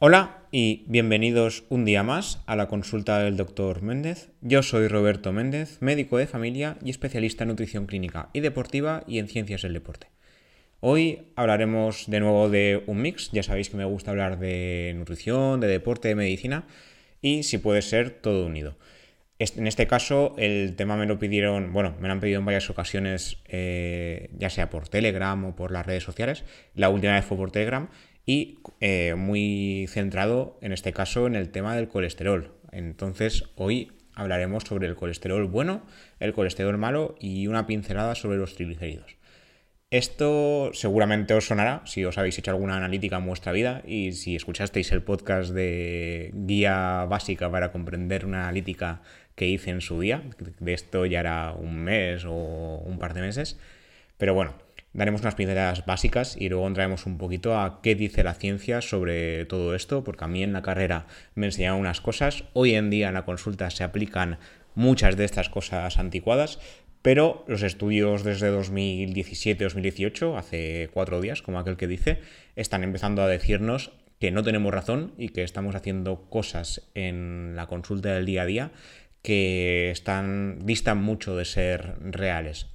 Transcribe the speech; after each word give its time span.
Hola 0.00 0.44
y 0.52 0.84
bienvenidos 0.86 1.64
un 1.70 1.84
día 1.84 2.04
más 2.04 2.40
a 2.46 2.54
la 2.54 2.68
consulta 2.68 3.18
del 3.18 3.36
doctor 3.36 3.82
Méndez. 3.82 4.30
Yo 4.40 4.62
soy 4.62 4.86
Roberto 4.86 5.32
Méndez, 5.32 5.78
médico 5.80 6.18
de 6.18 6.28
familia 6.28 6.78
y 6.84 6.90
especialista 6.90 7.42
en 7.42 7.48
nutrición 7.48 7.86
clínica 7.86 8.30
y 8.32 8.38
deportiva 8.38 9.02
y 9.08 9.18
en 9.18 9.26
ciencias 9.26 9.62
del 9.62 9.72
deporte. 9.72 10.06
Hoy 10.78 11.32
hablaremos 11.34 12.04
de 12.06 12.20
nuevo 12.20 12.48
de 12.48 12.84
un 12.86 13.02
mix, 13.02 13.32
ya 13.32 13.42
sabéis 13.42 13.70
que 13.70 13.76
me 13.76 13.84
gusta 13.86 14.12
hablar 14.12 14.38
de 14.38 14.94
nutrición, 14.96 15.58
de 15.58 15.66
deporte, 15.66 16.06
de 16.06 16.14
medicina 16.14 16.68
y 17.20 17.42
si 17.42 17.58
puede 17.58 17.82
ser 17.82 18.10
todo 18.10 18.46
unido. 18.46 18.76
En 19.40 19.66
este 19.66 19.88
caso 19.88 20.36
el 20.38 20.76
tema 20.76 20.96
me 20.96 21.06
lo 21.06 21.18
pidieron, 21.18 21.72
bueno, 21.72 21.96
me 22.00 22.06
lo 22.06 22.12
han 22.12 22.20
pedido 22.20 22.38
en 22.38 22.44
varias 22.44 22.70
ocasiones, 22.70 23.38
eh, 23.46 24.30
ya 24.38 24.48
sea 24.48 24.70
por 24.70 24.88
Telegram 24.88 25.44
o 25.44 25.56
por 25.56 25.72
las 25.72 25.84
redes 25.84 26.04
sociales. 26.04 26.44
La 26.76 26.88
última 26.88 27.14
vez 27.14 27.24
fue 27.24 27.36
por 27.36 27.50
Telegram 27.50 27.88
y 28.28 28.58
eh, 28.80 29.14
muy 29.16 29.86
centrado 29.88 30.58
en 30.60 30.72
este 30.72 30.92
caso 30.92 31.26
en 31.26 31.34
el 31.34 31.48
tema 31.48 31.74
del 31.74 31.88
colesterol. 31.88 32.52
Entonces 32.72 33.44
hoy 33.56 33.90
hablaremos 34.14 34.64
sobre 34.64 34.86
el 34.86 34.96
colesterol 34.96 35.46
bueno, 35.46 35.80
el 36.20 36.34
colesterol 36.34 36.76
malo 36.76 37.14
y 37.18 37.46
una 37.46 37.66
pincelada 37.66 38.14
sobre 38.14 38.36
los 38.36 38.54
triglicéridos. 38.54 39.16
Esto 39.90 40.72
seguramente 40.74 41.32
os 41.32 41.46
sonará 41.46 41.80
si 41.86 42.04
os 42.04 42.18
habéis 42.18 42.38
hecho 42.38 42.50
alguna 42.50 42.76
analítica 42.76 43.16
en 43.16 43.24
vuestra 43.24 43.52
vida 43.52 43.82
y 43.86 44.12
si 44.12 44.36
escuchasteis 44.36 44.92
el 44.92 45.02
podcast 45.02 45.52
de 45.54 46.30
guía 46.34 47.06
básica 47.08 47.50
para 47.50 47.72
comprender 47.72 48.26
una 48.26 48.42
analítica 48.42 49.00
que 49.36 49.48
hice 49.48 49.70
en 49.70 49.80
su 49.80 50.00
día. 50.00 50.22
De 50.60 50.74
esto 50.74 51.06
ya 51.06 51.20
era 51.20 51.52
un 51.52 51.78
mes 51.78 52.26
o 52.26 52.34
un 52.84 52.98
par 52.98 53.14
de 53.14 53.22
meses. 53.22 53.58
Pero 54.18 54.34
bueno, 54.34 54.52
daremos 54.92 55.20
unas 55.20 55.34
pinceladas 55.34 55.84
básicas 55.86 56.36
y 56.38 56.48
luego 56.48 56.66
entraremos 56.66 57.06
un 57.06 57.18
poquito 57.18 57.58
a 57.58 57.80
qué 57.82 57.94
dice 57.94 58.24
la 58.24 58.34
ciencia 58.34 58.80
sobre 58.80 59.44
todo 59.46 59.74
esto, 59.74 60.04
porque 60.04 60.24
a 60.24 60.28
mí 60.28 60.42
en 60.42 60.52
la 60.52 60.62
carrera 60.62 61.06
me 61.34 61.46
enseñaron 61.46 61.80
unas 61.80 62.00
cosas, 62.00 62.44
hoy 62.52 62.74
en 62.74 62.90
día 62.90 63.08
en 63.08 63.14
la 63.14 63.24
consulta 63.24 63.70
se 63.70 63.84
aplican 63.84 64.38
muchas 64.74 65.16
de 65.16 65.24
estas 65.24 65.48
cosas 65.48 65.98
anticuadas, 65.98 66.58
pero 67.02 67.44
los 67.46 67.62
estudios 67.62 68.24
desde 68.24 68.52
2017-2018, 68.52 70.36
hace 70.36 70.90
cuatro 70.92 71.20
días, 71.20 71.42
como 71.42 71.58
aquel 71.58 71.76
que 71.76 71.86
dice, 71.86 72.20
están 72.56 72.82
empezando 72.82 73.22
a 73.22 73.28
decirnos 73.28 73.92
que 74.18 74.30
no 74.30 74.42
tenemos 74.42 74.74
razón 74.74 75.12
y 75.16 75.28
que 75.28 75.44
estamos 75.44 75.74
haciendo 75.74 76.28
cosas 76.28 76.90
en 76.94 77.54
la 77.54 77.66
consulta 77.66 78.14
del 78.14 78.26
día 78.26 78.42
a 78.42 78.46
día 78.46 78.70
que 79.22 79.90
están 79.90 80.58
distan 80.64 81.02
mucho 81.02 81.36
de 81.36 81.44
ser 81.44 81.96
reales. 82.00 82.66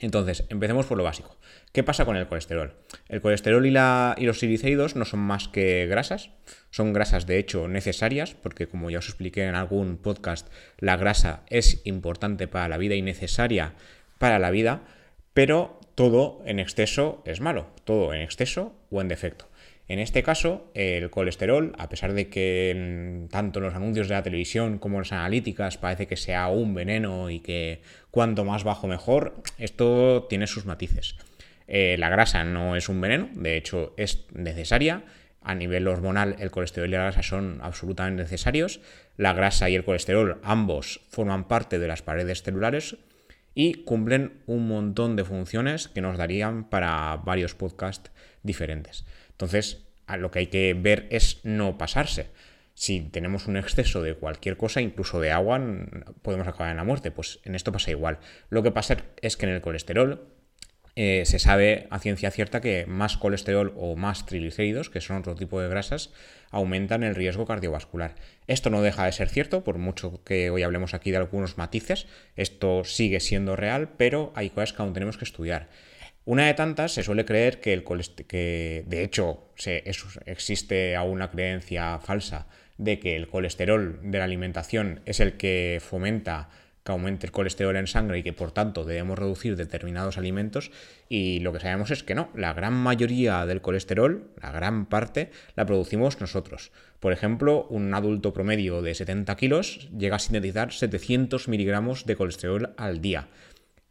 Entonces, 0.00 0.44
empecemos 0.48 0.86
por 0.86 0.98
lo 0.98 1.04
básico. 1.04 1.36
¿Qué 1.72 1.82
pasa 1.82 2.04
con 2.04 2.16
el 2.16 2.26
colesterol? 2.26 2.74
El 3.08 3.20
colesterol 3.20 3.66
y, 3.66 3.70
los 3.70 4.38
triglicéridos 4.38 4.96
no 4.96 5.04
son 5.04 5.20
más 5.20 5.48
que 5.48 5.86
grasas, 5.86 6.30
son 6.70 6.92
grasas 6.92 7.26
de 7.26 7.38
hecho 7.38 7.68
necesarias, 7.68 8.34
porque 8.34 8.66
como 8.66 8.90
ya 8.90 8.98
os 8.98 9.08
expliqué 9.08 9.44
en 9.44 9.54
algún 9.54 9.96
podcast, 9.98 10.48
la 10.78 10.96
grasa 10.96 11.42
es 11.48 11.82
importante 11.84 12.48
para 12.48 12.68
la 12.68 12.78
vida 12.78 12.94
y 12.94 13.02
necesaria 13.02 13.74
para 14.18 14.38
la 14.38 14.50
vida, 14.50 14.82
pero 15.34 15.80
todo 15.94 16.42
en 16.46 16.60
exceso 16.60 17.22
es 17.26 17.40
malo, 17.40 17.68
todo 17.84 18.14
en 18.14 18.22
exceso 18.22 18.74
o 18.90 19.00
en 19.00 19.08
defecto. 19.08 19.46
En 19.88 20.00
este 20.00 20.24
caso, 20.24 20.70
el 20.74 21.10
colesterol, 21.10 21.72
a 21.78 21.88
pesar 21.88 22.12
de 22.12 22.28
que 22.28 23.26
tanto 23.30 23.60
en 23.60 23.66
los 23.66 23.74
anuncios 23.74 24.08
de 24.08 24.14
la 24.14 24.22
televisión 24.22 24.78
como 24.78 24.98
las 24.98 25.12
analíticas 25.12 25.78
parece 25.78 26.08
que 26.08 26.16
sea 26.16 26.48
un 26.48 26.74
veneno 26.74 27.30
y 27.30 27.38
que 27.38 27.82
cuanto 28.10 28.44
más 28.44 28.64
bajo 28.64 28.88
mejor, 28.88 29.42
esto 29.58 30.26
tiene 30.28 30.48
sus 30.48 30.66
matices. 30.66 31.14
Eh, 31.68 31.96
la 31.98 32.08
grasa 32.08 32.42
no 32.42 32.74
es 32.74 32.88
un 32.88 33.00
veneno, 33.00 33.28
de 33.34 33.56
hecho 33.56 33.94
es 33.96 34.26
necesaria. 34.32 35.04
A 35.40 35.54
nivel 35.54 35.86
hormonal, 35.86 36.34
el 36.40 36.50
colesterol 36.50 36.88
y 36.88 36.92
la 36.92 37.02
grasa 37.02 37.22
son 37.22 37.60
absolutamente 37.62 38.24
necesarios. 38.24 38.80
La 39.16 39.32
grasa 39.32 39.70
y 39.70 39.76
el 39.76 39.84
colesterol 39.84 40.40
ambos 40.42 41.00
forman 41.10 41.46
parte 41.46 41.78
de 41.78 41.86
las 41.86 42.02
paredes 42.02 42.42
celulares 42.42 42.96
y 43.54 43.84
cumplen 43.84 44.42
un 44.46 44.66
montón 44.66 45.14
de 45.14 45.24
funciones 45.24 45.86
que 45.86 46.00
nos 46.00 46.18
darían 46.18 46.68
para 46.68 47.16
varios 47.24 47.54
podcasts 47.54 48.10
diferentes. 48.42 49.06
Entonces, 49.36 49.84
lo 50.18 50.30
que 50.30 50.38
hay 50.38 50.46
que 50.46 50.72
ver 50.74 51.06
es 51.10 51.40
no 51.44 51.76
pasarse. 51.76 52.30
Si 52.74 53.00
tenemos 53.00 53.46
un 53.46 53.56
exceso 53.56 54.02
de 54.02 54.14
cualquier 54.14 54.56
cosa, 54.56 54.80
incluso 54.80 55.20
de 55.20 55.30
agua, 55.30 55.60
podemos 56.22 56.48
acabar 56.48 56.70
en 56.70 56.78
la 56.78 56.84
muerte. 56.84 57.10
Pues 57.10 57.40
en 57.44 57.54
esto 57.54 57.72
pasa 57.72 57.90
igual. 57.90 58.18
Lo 58.48 58.62
que 58.62 58.70
pasa 58.70 58.96
es 59.20 59.36
que 59.36 59.46
en 59.46 59.52
el 59.52 59.60
colesterol 59.60 60.26
eh, 60.94 61.24
se 61.26 61.38
sabe 61.38 61.86
a 61.90 61.98
ciencia 61.98 62.30
cierta 62.30 62.62
que 62.62 62.86
más 62.86 63.18
colesterol 63.18 63.74
o 63.76 63.96
más 63.96 64.24
triglicéridos, 64.24 64.88
que 64.88 65.02
son 65.02 65.18
otro 65.18 65.34
tipo 65.34 65.60
de 65.60 65.68
grasas, 65.68 66.10
aumentan 66.50 67.02
el 67.02 67.14
riesgo 67.14 67.44
cardiovascular. 67.44 68.14
Esto 68.46 68.70
no 68.70 68.80
deja 68.80 69.04
de 69.04 69.12
ser 69.12 69.28
cierto, 69.28 69.62
por 69.62 69.76
mucho 69.76 70.24
que 70.24 70.48
hoy 70.48 70.62
hablemos 70.62 70.94
aquí 70.94 71.10
de 71.10 71.18
algunos 71.18 71.58
matices, 71.58 72.06
esto 72.34 72.84
sigue 72.84 73.20
siendo 73.20 73.56
real, 73.56 73.90
pero 73.98 74.32
hay 74.34 74.48
cosas 74.48 74.72
que 74.72 74.80
aún 74.80 74.94
tenemos 74.94 75.18
que 75.18 75.26
estudiar. 75.26 75.68
Una 76.26 76.46
de 76.46 76.54
tantas 76.54 76.92
se 76.92 77.04
suele 77.04 77.24
creer 77.24 77.60
que 77.60 77.72
el 77.72 77.84
que 77.84 78.82
de 78.84 79.04
hecho 79.04 79.44
se, 79.54 79.84
existe 80.26 80.96
aún 80.96 81.12
una 81.12 81.30
creencia 81.30 82.00
falsa 82.00 82.48
de 82.78 82.98
que 82.98 83.14
el 83.14 83.28
colesterol 83.28 84.00
de 84.02 84.18
la 84.18 84.24
alimentación 84.24 85.02
es 85.06 85.20
el 85.20 85.36
que 85.36 85.80
fomenta 85.80 86.48
que 86.82 86.90
aumente 86.90 87.26
el 87.26 87.32
colesterol 87.32 87.76
en 87.76 87.86
sangre 87.86 88.18
y 88.18 88.22
que 88.24 88.32
por 88.32 88.50
tanto 88.50 88.84
debemos 88.84 89.20
reducir 89.20 89.54
determinados 89.54 90.18
alimentos 90.18 90.72
y 91.08 91.38
lo 91.40 91.52
que 91.52 91.60
sabemos 91.60 91.92
es 91.92 92.02
que 92.02 92.16
no, 92.16 92.28
la 92.34 92.52
gran 92.52 92.74
mayoría 92.74 93.46
del 93.46 93.60
colesterol, 93.60 94.28
la 94.42 94.50
gran 94.50 94.86
parte, 94.86 95.30
la 95.54 95.64
producimos 95.64 96.20
nosotros. 96.20 96.72
Por 96.98 97.12
ejemplo, 97.12 97.68
un 97.70 97.94
adulto 97.94 98.32
promedio 98.32 98.82
de 98.82 98.96
70 98.96 99.36
kilos 99.36 99.88
llega 99.96 100.16
a 100.16 100.18
sintetizar 100.18 100.72
700 100.72 101.46
miligramos 101.46 102.04
de 102.04 102.16
colesterol 102.16 102.74
al 102.76 103.00
día 103.00 103.28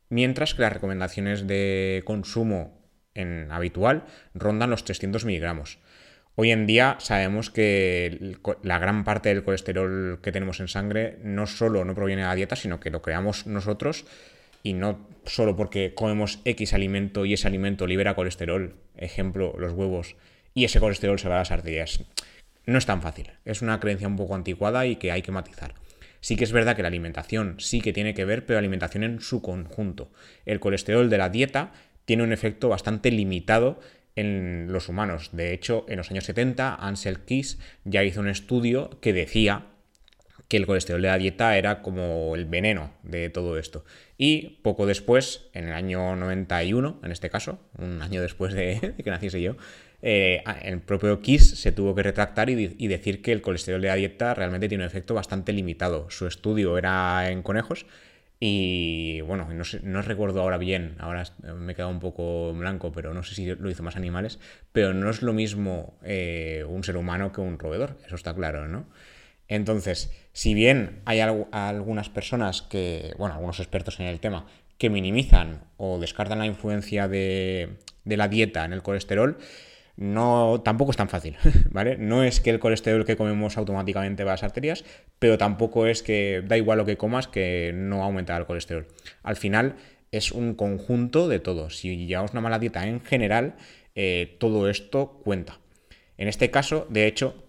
mientras 0.10 0.54
que 0.54 0.62
las 0.62 0.74
recomendaciones 0.74 1.48
de 1.48 2.04
consumo 2.06 2.82
en 3.14 3.52
habitual 3.52 4.04
rondan 4.34 4.70
los 4.70 4.84
300 4.84 5.26
miligramos. 5.26 5.80
Hoy 6.36 6.52
en 6.52 6.68
día 6.68 6.98
sabemos 7.00 7.50
que 7.50 8.36
la 8.62 8.78
gran 8.78 9.06
parte 9.06 9.30
del 9.30 9.44
colesterol 9.44 10.20
que 10.22 10.34
tenemos 10.34 10.60
en 10.60 10.68
sangre 10.68 11.18
no 11.24 11.48
solo 11.48 11.86
no 11.86 11.96
proviene 11.96 12.24
de 12.24 12.28
la 12.28 12.36
dieta, 12.36 12.58
sino 12.58 12.82
que 12.82 12.90
lo 12.90 13.02
creamos 13.02 13.48
nosotros 13.48 14.06
y 14.62 14.74
no 14.74 15.08
solo 15.26 15.56
porque 15.56 15.94
comemos 15.94 16.42
X 16.44 16.74
alimento 16.74 17.24
y 17.24 17.34
ese 17.34 17.48
alimento 17.48 17.88
libera 17.88 18.16
colesterol, 18.16 18.76
ejemplo, 18.98 19.56
los 19.58 19.72
huevos, 19.72 20.18
y 20.54 20.66
ese 20.66 20.80
colesterol 20.80 21.20
se 21.20 21.30
va 21.30 21.36
a 21.36 21.40
las 21.40 21.52
arterias. 21.52 22.04
No 22.66 22.80
es 22.80 22.86
tan 22.86 23.02
fácil, 23.02 23.32
es 23.46 23.62
una 23.62 23.80
creencia 23.80 24.08
un 24.08 24.18
poco 24.18 24.36
anticuada 24.36 24.86
y 24.88 24.98
que 24.98 25.12
hay 25.12 25.22
que 25.22 25.32
matizar. 25.32 25.76
Sí 26.26 26.38
que 26.38 26.44
es 26.44 26.52
verdad 26.52 26.76
que 26.76 26.82
la 26.82 26.88
alimentación 26.88 27.58
sí 27.60 27.82
que 27.82 27.94
tiene 27.94 28.16
que 28.16 28.26
ver, 28.26 28.48
pero 28.48 28.56
la 28.56 28.62
alimentación 28.62 29.04
en 29.04 29.22
su 29.22 29.44
conjunto. 29.44 30.12
El 30.48 30.60
colesterol 30.60 31.08
de 31.08 31.20
la 31.20 31.30
dieta 31.30 31.72
tiene 32.06 32.24
un 32.24 32.34
efecto 32.34 32.68
bastante 32.68 33.12
limitado 33.12 33.80
en 34.16 34.74
los 34.74 34.90
humanos. 34.90 35.30
De 35.34 35.54
hecho, 35.54 35.86
en 35.88 35.98
los 35.98 36.10
años 36.10 36.24
70, 36.24 36.78
Ansel 36.78 37.20
Keys 37.20 37.60
ya 37.84 38.04
hizo 38.04 38.22
un 38.22 38.28
estudio 38.28 39.00
que 39.02 39.14
decía 39.14 39.68
que 40.48 40.58
el 40.58 40.66
colesterol 40.66 41.04
de 41.04 41.10
la 41.10 41.20
dieta 41.20 41.60
era 41.60 41.84
como 41.84 42.34
el 42.36 42.46
veneno 42.46 42.92
de 43.04 43.30
todo 43.30 43.60
esto. 43.60 43.86
Y 44.18 44.62
poco 44.64 44.88
después, 44.88 45.46
en 45.54 45.68
el 45.68 45.74
año 45.74 46.16
91, 46.16 47.02
en 47.04 47.12
este 47.12 47.30
caso, 47.30 47.60
un 47.78 48.02
año 48.02 48.24
después 48.24 48.56
de, 48.56 48.96
que 49.04 49.12
naciese 49.12 49.44
yo, 49.44 49.58
eh, 50.02 50.44
el 50.64 50.82
propio 50.82 51.20
Kiss 51.22 51.60
se 51.60 51.72
tuvo 51.72 51.96
que 51.96 52.04
retractar 52.04 52.50
y, 52.50 52.88
decir 52.88 53.22
que 53.22 53.32
el 53.32 53.42
colesterol 53.42 53.82
de 53.82 53.88
la 53.88 53.96
dieta 53.96 54.34
realmente 54.34 54.70
tiene 54.70 54.84
un 54.84 54.88
efecto 54.88 55.14
bastante 55.14 55.54
limitado. 55.54 56.10
Su 56.10 56.28
estudio 56.28 56.78
era 56.78 57.30
en 57.30 57.42
conejos 57.42 57.86
y 58.40 59.22
bueno, 59.22 59.48
no, 59.84 60.02
recuerdo 60.02 60.42
ahora 60.42 60.58
bien, 60.58 60.96
ahora 61.00 61.24
me 61.58 61.72
he 61.72 61.76
quedado 61.76 61.92
un 61.92 62.00
poco 62.00 62.54
blanco, 62.54 62.92
pero 62.92 63.14
no 63.14 63.24
sé 63.24 63.34
si 63.34 63.46
lo 63.56 63.70
hizo 63.70 63.82
más 63.82 63.96
animales, 63.96 64.40
pero 64.72 64.94
no 64.94 65.10
es 65.10 65.22
lo 65.22 65.34
mismo 65.34 65.98
eh, 66.04 66.66
un 66.68 66.84
ser 66.84 66.98
humano 66.98 67.32
que 67.32 67.42
un 67.42 67.58
roedor, 67.58 67.98
eso 68.06 68.16
está 68.16 68.36
claro, 68.36 68.68
¿no? 68.68 68.86
Entonces, 69.48 70.12
si 70.34 70.54
bien 70.54 71.02
hay 71.06 71.20
algunas 71.20 72.10
personas 72.10 72.62
que, 72.62 73.14
bueno, 73.18 73.36
algunos 73.36 73.60
expertos 73.60 74.00
en 74.00 74.08
el 74.08 74.20
tema, 74.20 74.48
que 74.78 74.90
minimizan 74.90 75.62
o 75.78 76.00
descartan 76.00 76.40
la 76.40 76.46
influencia 76.46 77.08
de 77.08 77.78
la 78.04 78.28
dieta 78.28 78.66
en 78.66 78.74
el 78.74 78.82
colesterol, 78.82 79.38
no, 79.98 80.62
tampoco 80.64 80.92
es 80.92 80.98
tan 80.98 81.10
fácil, 81.10 81.38
¿vale? 81.70 81.98
No 81.98 82.24
es 82.24 82.42
que 82.42 82.50
el 82.50 82.60
colesterol 82.60 83.06
que 83.06 83.16
comemos 83.16 83.58
automáticamente 83.58 84.24
va 84.24 84.32
a 84.32 84.34
las 84.34 84.44
arterias, 84.44 84.84
pero 85.20 85.38
tampoco 85.38 85.88
es 85.88 86.04
que 86.04 86.44
da 86.46 86.58
igual 86.58 86.80
lo 86.80 86.86
que 86.86 86.98
comas 86.98 87.28
que 87.28 87.72
no 87.74 88.04
aumenta 88.04 88.36
el 88.36 88.46
colesterol. 88.46 88.88
Al 89.24 89.38
final 89.38 89.76
es 90.12 90.32
un 90.32 90.54
conjunto 90.56 91.28
de 91.28 91.40
todo. 91.40 91.70
Si 91.70 92.08
llevamos 92.08 92.32
una 92.32 92.42
mala 92.42 92.60
dieta 92.60 92.86
en 92.88 93.02
general, 93.02 93.56
eh, 93.96 94.36
todo 94.40 94.70
esto 94.70 95.22
cuenta. 95.24 95.60
En 96.18 96.28
este 96.28 96.52
caso, 96.52 96.88
de 96.90 97.08
hecho, 97.08 97.44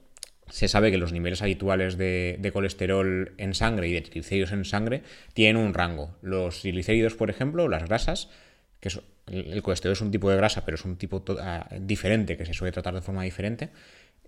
se 0.49 0.69
sabe 0.69 0.93
que 0.93 0.99
los 0.99 1.13
niveles 1.13 1.43
habituales 1.43 1.97
de, 1.97 2.37
de, 2.39 2.53
colesterol 2.53 3.33
en 3.37 3.55
sangre 3.55 3.89
y 3.89 3.93
de 3.93 4.01
triglicéridos 4.03 4.53
en 4.53 4.65
sangre 4.65 5.03
tienen 5.35 5.57
un 5.57 5.75
rango. 5.75 6.17
Los 6.23 6.61
triglicéridos, 6.61 7.15
por 7.15 7.31
ejemplo, 7.31 7.69
las 7.69 7.85
grasas, 7.85 8.31
que 8.87 9.53
el 9.53 9.63
colesterol 9.63 9.93
es 9.93 10.01
un 10.01 10.11
tipo 10.11 10.31
de 10.31 10.37
grasa, 10.37 10.65
pero 10.65 10.77
es 10.77 10.85
un 10.85 10.97
tipo 10.97 11.25
diferente 11.81 12.37
que 12.37 12.47
se 12.47 12.55
suele 12.55 12.73
tratar 12.73 12.95
de 12.95 13.03
forma 13.03 13.23
diferente. 13.23 13.71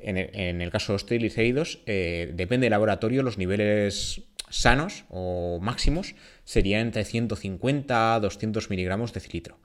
En 0.01 0.17
el, 0.61 0.71
caso 0.71 0.93
de 0.93 0.95
los 0.95 1.07
triglicéridos, 1.07 1.81
eh, 1.87 2.31
depende 2.35 2.67
del 2.67 2.71
laboratorio, 2.71 3.23
los 3.23 3.37
niveles 3.37 4.23
sanos 4.49 5.05
o 5.11 5.59
máximos 5.61 6.15
serían 6.45 6.83
entre 6.83 7.05
150 7.05 8.15
a 8.15 8.21
200 8.21 8.71
miligramos 8.71 9.13
de 9.13 9.21
cilitro. 9.21 9.59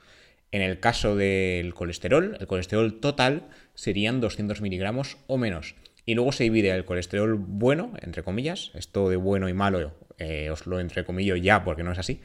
En 0.52 0.62
el 0.62 0.80
caso 0.80 1.16
del 1.16 1.74
colesterol, 1.74 2.38
el 2.40 2.48
colesterol 2.48 3.00
total 3.00 3.48
serían 3.74 4.22
200 4.22 4.62
miligramos 4.62 5.18
o 5.28 5.38
menos. 5.38 5.76
Y 6.06 6.16
luego 6.16 6.32
se 6.32 6.44
divide 6.44 6.70
el 6.70 6.86
colesterol 6.86 7.36
bueno, 7.36 7.94
entre 8.02 8.24
comillas, 8.24 8.72
esto 8.76 9.10
de 9.10 9.16
bueno 9.16 9.50
y 9.50 9.54
malo 9.54 9.94
eh, 10.20 10.50
os 10.52 10.68
lo 10.68 10.80
entrecomillo 10.80 11.36
ya 11.36 11.64
porque 11.64 11.84
no 11.84 11.92
es 11.92 12.00
así. 12.00 12.22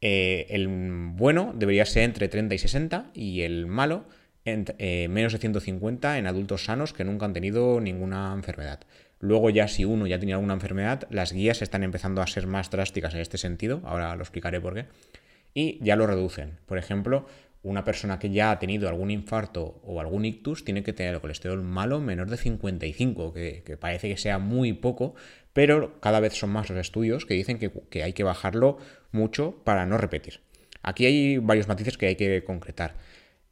Eh, 0.00 0.46
el 0.50 0.68
bueno 0.68 1.52
debería 1.54 1.86
ser 1.86 2.04
entre 2.04 2.28
30 2.28 2.54
y 2.54 2.58
60 2.58 3.10
y 3.14 3.42
el 3.42 3.66
malo 3.66 4.04
eh, 4.44 5.08
menos 5.10 5.32
de 5.32 5.38
150 5.38 6.18
en 6.18 6.26
adultos 6.26 6.64
sanos 6.64 6.92
que 6.92 7.04
nunca 7.04 7.26
han 7.26 7.32
tenido 7.32 7.80
ninguna 7.80 8.32
enfermedad. 8.32 8.80
Luego 9.18 9.50
ya 9.50 9.66
si 9.66 9.84
uno 9.84 10.06
ya 10.06 10.18
tenía 10.18 10.36
alguna 10.36 10.54
enfermedad, 10.54 11.08
las 11.10 11.32
guías 11.32 11.62
están 11.62 11.82
empezando 11.82 12.22
a 12.22 12.26
ser 12.26 12.46
más 12.46 12.70
drásticas 12.70 13.14
en 13.14 13.20
este 13.20 13.38
sentido, 13.38 13.80
ahora 13.84 14.14
lo 14.14 14.22
explicaré 14.22 14.60
por 14.60 14.74
qué, 14.74 14.84
y 15.54 15.82
ya 15.82 15.96
lo 15.96 16.06
reducen. 16.06 16.58
Por 16.66 16.78
ejemplo, 16.78 17.26
una 17.66 17.84
persona 17.84 18.18
que 18.18 18.30
ya 18.30 18.52
ha 18.52 18.58
tenido 18.58 18.88
algún 18.88 19.10
infarto 19.10 19.80
o 19.84 20.00
algún 20.00 20.24
ictus 20.24 20.64
tiene 20.64 20.84
que 20.84 20.92
tener 20.92 21.14
el 21.14 21.20
colesterol 21.20 21.60
malo 21.62 22.00
menor 22.00 22.30
de 22.30 22.36
55, 22.36 23.32
que, 23.32 23.76
parece 23.78 24.08
que 24.08 24.16
sea 24.16 24.38
muy 24.38 24.72
poco, 24.72 25.14
pero 25.52 26.00
cada 26.00 26.20
vez 26.20 26.34
son 26.34 26.50
más 26.50 26.70
los 26.70 26.78
estudios 26.78 27.26
que 27.26 27.34
dicen 27.34 27.58
que, 27.58 28.02
hay 28.02 28.12
que 28.12 28.22
bajarlo 28.22 28.78
mucho 29.10 29.62
para 29.64 29.84
no 29.84 29.98
repetir. 29.98 30.40
Aquí 30.82 31.06
hay 31.06 31.38
varios 31.38 31.66
matices 31.66 31.98
que 31.98 32.06
hay 32.06 32.16
que 32.16 32.44
concretar. 32.44 32.94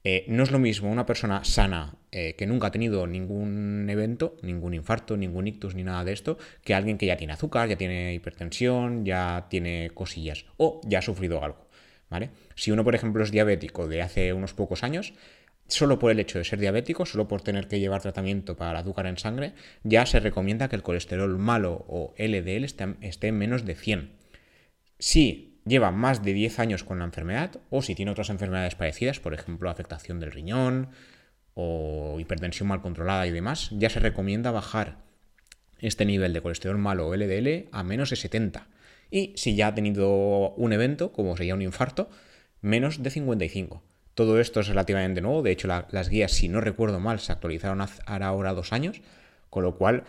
Eh, 0.04 0.26
no 0.28 0.42
es 0.42 0.50
lo 0.50 0.58
mismo 0.58 0.92
una 0.92 1.06
persona 1.06 1.44
sana 1.44 1.96
eh, 2.12 2.34
que 2.36 2.46
nunca 2.46 2.68
ha 2.68 2.70
tenido 2.70 3.06
ningún 3.06 3.88
evento, 3.88 4.36
ningún 4.42 4.74
infarto, 4.74 5.16
ningún 5.16 5.48
ictus 5.48 5.74
ni 5.74 5.82
nada 5.82 6.04
de 6.04 6.12
esto, 6.12 6.38
que 6.62 6.74
alguien 6.74 6.98
que 6.98 7.06
ya 7.06 7.16
tiene 7.16 7.32
azúcar, 7.32 7.68
ya 7.68 7.76
tiene 7.76 8.14
hipertensión, 8.14 9.04
ya 9.04 9.46
tiene 9.48 9.90
cosillas 9.94 10.44
o 10.56 10.80
ya 10.84 10.98
ha 10.98 11.02
sufrido 11.02 11.42
algo. 11.42 11.63
Si 12.54 12.70
uno, 12.70 12.84
por 12.84 12.94
ejemplo, 12.94 13.22
es 13.22 13.30
diabético 13.30 13.86
de 13.88 14.02
hace 14.02 14.32
unos 14.32 14.54
pocos 14.54 14.82
años, 14.82 15.14
solo 15.66 15.98
por 15.98 16.10
el 16.10 16.20
hecho 16.20 16.38
de 16.38 16.44
ser 16.44 16.58
diabético, 16.58 17.06
solo 17.06 17.28
por 17.28 17.42
tener 17.42 17.68
que 17.68 17.80
llevar 17.80 18.02
tratamiento 18.02 18.56
para 18.56 18.72
el 18.72 18.76
azúcar 18.76 19.06
en 19.06 19.18
sangre, 19.18 19.52
ya 19.82 20.06
se 20.06 20.20
recomienda 20.20 20.68
que 20.68 20.76
el 20.76 20.82
colesterol 20.82 21.38
malo 21.38 21.84
o 21.88 22.14
LDL 22.18 22.64
esté, 22.64 23.28
en 23.28 23.38
menos 23.38 23.64
de 23.64 23.74
100. 23.74 24.12
Si 24.98 25.58
lleva 25.64 25.90
más 25.90 26.22
de 26.22 26.34
10 26.34 26.58
años 26.58 26.84
con 26.84 26.98
la 26.98 27.04
enfermedad 27.04 27.60
o 27.70 27.82
si 27.82 27.94
tiene 27.94 28.10
otras 28.10 28.30
enfermedades 28.30 28.74
parecidas, 28.74 29.20
por 29.20 29.34
ejemplo, 29.34 29.70
afectación 29.70 30.20
del 30.20 30.32
riñón 30.32 30.90
o 31.54 32.18
hipertensión 32.20 32.68
mal 32.68 32.82
controlada 32.82 33.26
y 33.26 33.30
demás, 33.30 33.70
ya 33.72 33.88
se 33.88 34.00
recomienda 34.00 34.50
bajar 34.50 34.98
este 35.78 36.04
nivel 36.04 36.32
de 36.32 36.42
colesterol 36.42 36.78
malo 36.78 37.08
o 37.08 37.16
LDL 37.16 37.68
a 37.72 37.82
menos 37.82 38.10
de 38.10 38.16
70 38.16 38.66
y 39.10 39.32
si 39.36 39.54
ya 39.54 39.68
ha 39.68 39.74
tenido 39.74 40.50
un 40.54 40.72
evento, 40.72 41.12
como 41.12 41.36
sería 41.36 41.54
un 41.54 41.62
infarto, 41.62 42.08
menos 42.60 43.02
de 43.02 43.10
55. 43.10 43.82
Todo 44.14 44.40
esto 44.40 44.60
es 44.60 44.68
relativamente 44.68 45.20
nuevo, 45.20 45.42
de 45.42 45.50
hecho 45.50 45.68
las 45.68 46.08
guías, 46.08 46.32
si 46.32 46.48
no 46.48 46.60
recuerdo 46.60 47.00
mal, 47.00 47.18
se 47.18 47.32
actualizaron 47.32 47.80
hace 47.80 48.00
ahora 48.06 48.52
dos 48.52 48.72
años, 48.72 49.02
con 49.50 49.64
lo 49.64 49.76
cual 49.76 50.04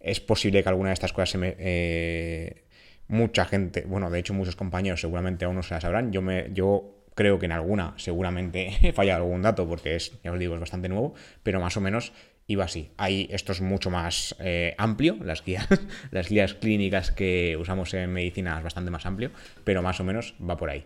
es 0.00 0.20
posible 0.20 0.62
que 0.62 0.68
alguna 0.68 0.90
de 0.90 0.94
estas 0.94 1.12
cosas 1.12 1.30
se 1.30 1.38
me... 1.38 1.56
Eh, 1.58 2.64
mucha 3.08 3.44
gente, 3.44 3.84
bueno, 3.86 4.08
de 4.08 4.20
hecho 4.20 4.34
muchos 4.34 4.56
compañeros 4.56 5.00
seguramente 5.00 5.44
aún 5.44 5.56
no 5.56 5.62
se 5.62 5.74
las 5.74 5.82
sabrán, 5.82 6.12
yo, 6.12 6.22
me, 6.22 6.48
yo 6.52 7.04
creo 7.14 7.38
que 7.38 7.46
en 7.46 7.52
alguna 7.52 7.92
seguramente 7.96 8.72
he 8.82 8.92
fallado 8.92 9.24
algún 9.24 9.42
dato 9.42 9.68
porque 9.68 9.96
es, 9.96 10.22
ya 10.22 10.32
os 10.32 10.38
digo, 10.38 10.54
es 10.54 10.60
bastante 10.60 10.88
nuevo, 10.88 11.14
pero 11.42 11.60
más 11.60 11.76
o 11.76 11.80
menos 11.80 12.12
iba 12.50 12.64
así. 12.64 12.90
Ahí 12.96 13.28
esto 13.30 13.52
es 13.52 13.60
mucho 13.60 13.90
más 13.90 14.34
eh, 14.40 14.74
amplio, 14.76 15.16
las 15.22 15.44
guías, 15.44 15.68
las 16.10 16.28
guías 16.28 16.54
clínicas 16.54 17.12
que 17.12 17.56
usamos 17.56 17.94
en 17.94 18.12
medicina 18.12 18.58
es 18.58 18.64
bastante 18.64 18.90
más 18.90 19.06
amplio, 19.06 19.30
pero 19.62 19.82
más 19.82 20.00
o 20.00 20.04
menos 20.04 20.34
va 20.42 20.56
por 20.56 20.68
ahí. 20.68 20.84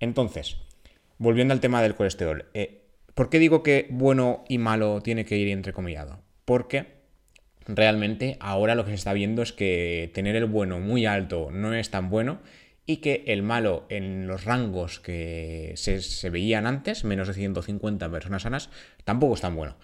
Entonces, 0.00 0.56
volviendo 1.18 1.54
al 1.54 1.60
tema 1.60 1.82
del 1.82 1.94
colesterol, 1.94 2.46
eh, 2.52 2.82
¿por 3.14 3.30
qué 3.30 3.38
digo 3.38 3.62
que 3.62 3.86
bueno 3.90 4.44
y 4.48 4.58
malo 4.58 5.02
tiene 5.02 5.24
que 5.24 5.38
ir 5.38 5.48
entrecomillado? 5.48 6.18
Porque 6.44 6.86
realmente 7.68 8.36
ahora 8.40 8.74
lo 8.74 8.84
que 8.84 8.90
se 8.90 8.96
está 8.96 9.12
viendo 9.12 9.42
es 9.42 9.52
que 9.52 10.10
tener 10.14 10.34
el 10.34 10.46
bueno 10.46 10.80
muy 10.80 11.06
alto 11.06 11.50
no 11.52 11.74
es 11.74 11.90
tan 11.90 12.10
bueno 12.10 12.40
y 12.86 12.96
que 12.96 13.22
el 13.28 13.44
malo 13.44 13.86
en 13.88 14.26
los 14.26 14.44
rangos 14.44 14.98
que 14.98 15.74
se, 15.76 16.02
se 16.02 16.28
veían 16.28 16.66
antes, 16.66 17.04
menos 17.04 17.28
de 17.28 17.34
150 17.34 18.10
personas 18.10 18.42
sanas, 18.42 18.68
tampoco 19.04 19.34
es 19.34 19.40
tan 19.42 19.54
bueno. 19.54 19.76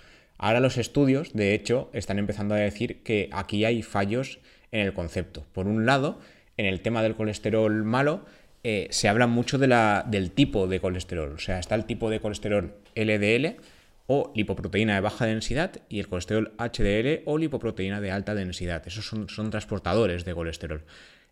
Ahora 0.43 0.61
los 0.61 0.79
estudios, 0.79 1.35
de 1.35 1.53
hecho, 1.53 1.91
están 1.93 2.19
empezando 2.19 2.55
a 2.55 2.59
decir 2.59 3.03
que 3.03 3.29
aquí 3.31 3.67
hay 3.67 3.83
fallos 3.83 4.39
en 4.73 4.81
el 4.81 4.95
concepto. 4.95 5.45
Por 5.53 5.67
un 5.67 5.85
lado, 5.85 6.19
en 6.57 6.65
el 6.65 6.81
tema 6.81 7.03
del 7.03 7.15
colesterol 7.15 7.85
malo, 7.85 8.25
eh, 8.65 8.89
se 8.91 9.11
habla 9.11 9.27
mucho 9.27 9.59
de 9.59 9.67
la, 9.67 10.03
del 10.09 10.31
tipo 10.31 10.67
de 10.67 10.81
colesterol. 10.81 11.33
O 11.33 11.39
sea, 11.39 11.59
está 11.59 11.75
el 11.75 11.85
tipo 11.85 12.09
de 12.09 12.21
colesterol 12.21 12.75
LDL 12.95 13.57
o 14.07 14.33
lipoproteína 14.35 14.95
de 14.95 15.01
baja 15.03 15.27
densidad 15.27 15.73
y 15.91 16.01
el 16.01 16.09
colesterol 16.09 16.55
HDL 16.57 17.21
o 17.27 17.37
lipoproteína 17.37 18.01
de 18.01 18.11
alta 18.11 18.35
densidad. 18.35 18.83
Esos 18.87 19.05
son, 19.07 19.29
son 19.29 19.51
transportadores 19.51 20.25
de 20.25 20.33
colesterol. 20.33 20.85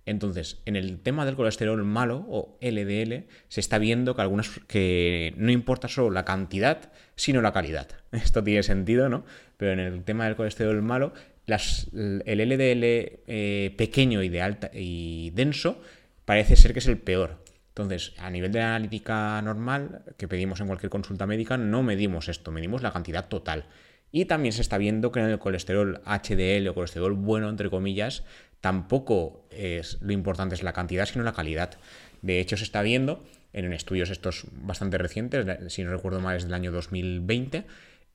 Entonces, 0.09 0.61
en 0.65 0.77
el 0.77 1.01
tema 1.01 1.27
del 1.27 1.37
colesterol 1.37 1.85
malo 1.85 2.25
o 2.29 2.59
LDL, 2.63 3.27
se 3.49 3.61
está 3.61 3.79
viendo 3.79 4.17
que 4.17 4.23
algunas 4.23 4.49
que 4.67 5.35
no 5.37 5.53
importa 5.53 5.89
solo 5.89 6.11
la 6.11 6.25
cantidad, 6.25 6.91
sino 7.15 7.43
la 7.43 7.53
calidad. 7.53 7.89
Esto 8.13 8.43
tiene 8.43 8.63
sentido, 8.63 9.09
¿no? 9.09 9.25
Pero 9.57 9.73
en 9.73 9.81
el 9.81 10.03
tema 10.05 10.25
del 10.25 10.37
colesterol 10.37 10.81
malo, 10.83 11.13
el 11.47 12.49
LDL 12.49 12.85
eh, 12.85 13.75
pequeño 13.77 14.23
y 14.23 14.29
de 14.29 14.43
alta 14.43 14.71
y 14.73 15.31
denso 15.35 15.81
parece 16.25 16.57
ser 16.57 16.73
que 16.73 16.79
es 16.79 16.87
el 16.87 16.99
peor. 16.99 17.43
Entonces, 17.69 18.15
a 18.19 18.31
nivel 18.31 18.51
de 18.51 18.61
analítica 18.61 19.41
normal 19.43 20.03
que 20.17 20.27
pedimos 20.27 20.61
en 20.61 20.67
cualquier 20.67 20.91
consulta 20.91 21.27
médica, 21.27 21.57
no 21.57 21.83
medimos 21.83 22.29
esto, 22.29 22.51
medimos 22.51 22.83
la 22.83 22.93
cantidad 22.93 23.29
total. 23.29 23.67
Y 24.11 24.25
también 24.25 24.53
se 24.53 24.63
está 24.63 24.79
viendo 24.79 25.13
que 25.13 25.21
en 25.21 25.27
el 25.27 25.39
colesterol 25.39 26.01
HDL 26.05 26.67
o 26.69 26.75
colesterol 26.75 27.13
bueno, 27.13 27.49
entre 27.49 27.69
comillas, 27.69 28.25
tampoco 28.61 29.47
es 29.51 29.99
lo 30.01 30.13
importante 30.13 30.55
es 30.55 30.63
la 30.63 30.73
cantidad, 30.73 31.07
sino 31.07 31.25
la 31.25 31.33
calidad. 31.33 31.79
De 32.23 32.41
hecho, 32.41 32.57
se 32.57 32.65
está 32.65 32.83
viendo 32.83 33.25
en 33.53 33.73
estudios 33.73 34.11
estos 34.11 34.45
bastante 34.53 34.99
recientes, 34.99 35.47
si 35.73 35.83
no 35.83 35.91
recuerdo 35.91 36.21
mal 36.21 36.37
es 36.37 36.45
del 36.45 36.55
año 36.55 36.71
2020, 36.71 37.65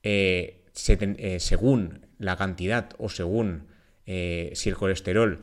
eh, 0.02 0.60
eh, 0.86 1.40
según 1.40 2.06
la 2.18 2.36
cantidad 2.36 2.90
o 2.98 3.08
según 3.08 3.66
eh, 4.06 4.52
si 4.54 4.68
el 4.68 4.76
colesterol 4.76 5.40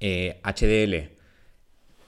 HDL, 0.00 1.10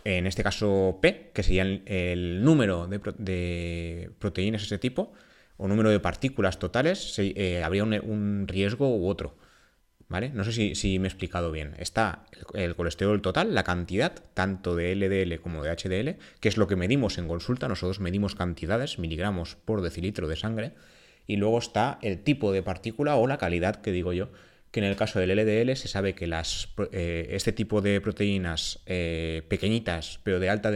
en 0.04 0.26
este 0.26 0.42
caso 0.42 0.98
P, 1.02 1.30
que 1.34 1.42
sería 1.42 1.62
el, 1.62 2.42
número 2.42 2.86
de, 2.86 4.10
proteínas 4.18 4.62
de 4.62 4.66
ese 4.66 4.78
tipo, 4.78 5.12
o 5.56 5.68
número 5.68 5.90
de 5.90 6.00
partículas 6.00 6.58
totales, 6.58 7.20
habría 7.62 7.84
un 7.84 8.46
riesgo 8.48 8.96
u 8.96 9.08
otro. 9.08 9.34
No 10.10 10.42
sé 10.42 10.74
si, 10.74 10.98
me 10.98 11.06
he 11.06 11.08
explicado 11.08 11.52
bien. 11.52 11.74
Está 11.78 12.24
el, 12.54 12.74
colesterol 12.74 13.22
total, 13.22 13.54
la 13.54 13.62
cantidad, 13.62 14.12
tanto 14.34 14.74
de 14.74 14.96
LDL 14.96 15.40
como 15.40 15.62
de 15.62 15.70
HDL, 15.70 16.18
que 16.40 16.48
es 16.48 16.56
lo 16.56 16.66
que 16.66 16.74
medimos 16.74 17.16
en 17.18 17.28
consulta. 17.28 17.68
Nosotros 17.68 18.00
medimos 18.00 18.34
cantidades, 18.34 18.98
miligramos 18.98 19.54
por 19.54 19.82
decilitro 19.82 20.26
de 20.26 20.34
sangre. 20.34 20.72
Y 21.28 21.36
luego 21.36 21.58
está 21.60 22.00
el 22.02 22.24
tipo 22.24 22.50
de 22.50 22.64
partícula 22.64 23.14
o 23.14 23.28
la 23.28 23.38
calidad, 23.38 23.76
que 23.76 23.92
digo 23.92 24.12
yo, 24.12 24.30
que 24.72 24.80
en 24.80 24.86
el 24.86 24.96
caso 24.96 25.20
del 25.20 25.30
LDL 25.30 25.76
se 25.76 25.86
sabe 25.86 26.14
que 26.14 26.26
las, 26.26 26.68
eh, 26.90 27.28
este 27.30 27.52
tipo 27.52 27.80
de 27.80 28.00
proteínas 28.00 28.80
eh, 28.86 29.42
pequeñitas, 29.48 30.20
pero 30.24 30.40
de 30.40 30.48
alta 30.48 30.72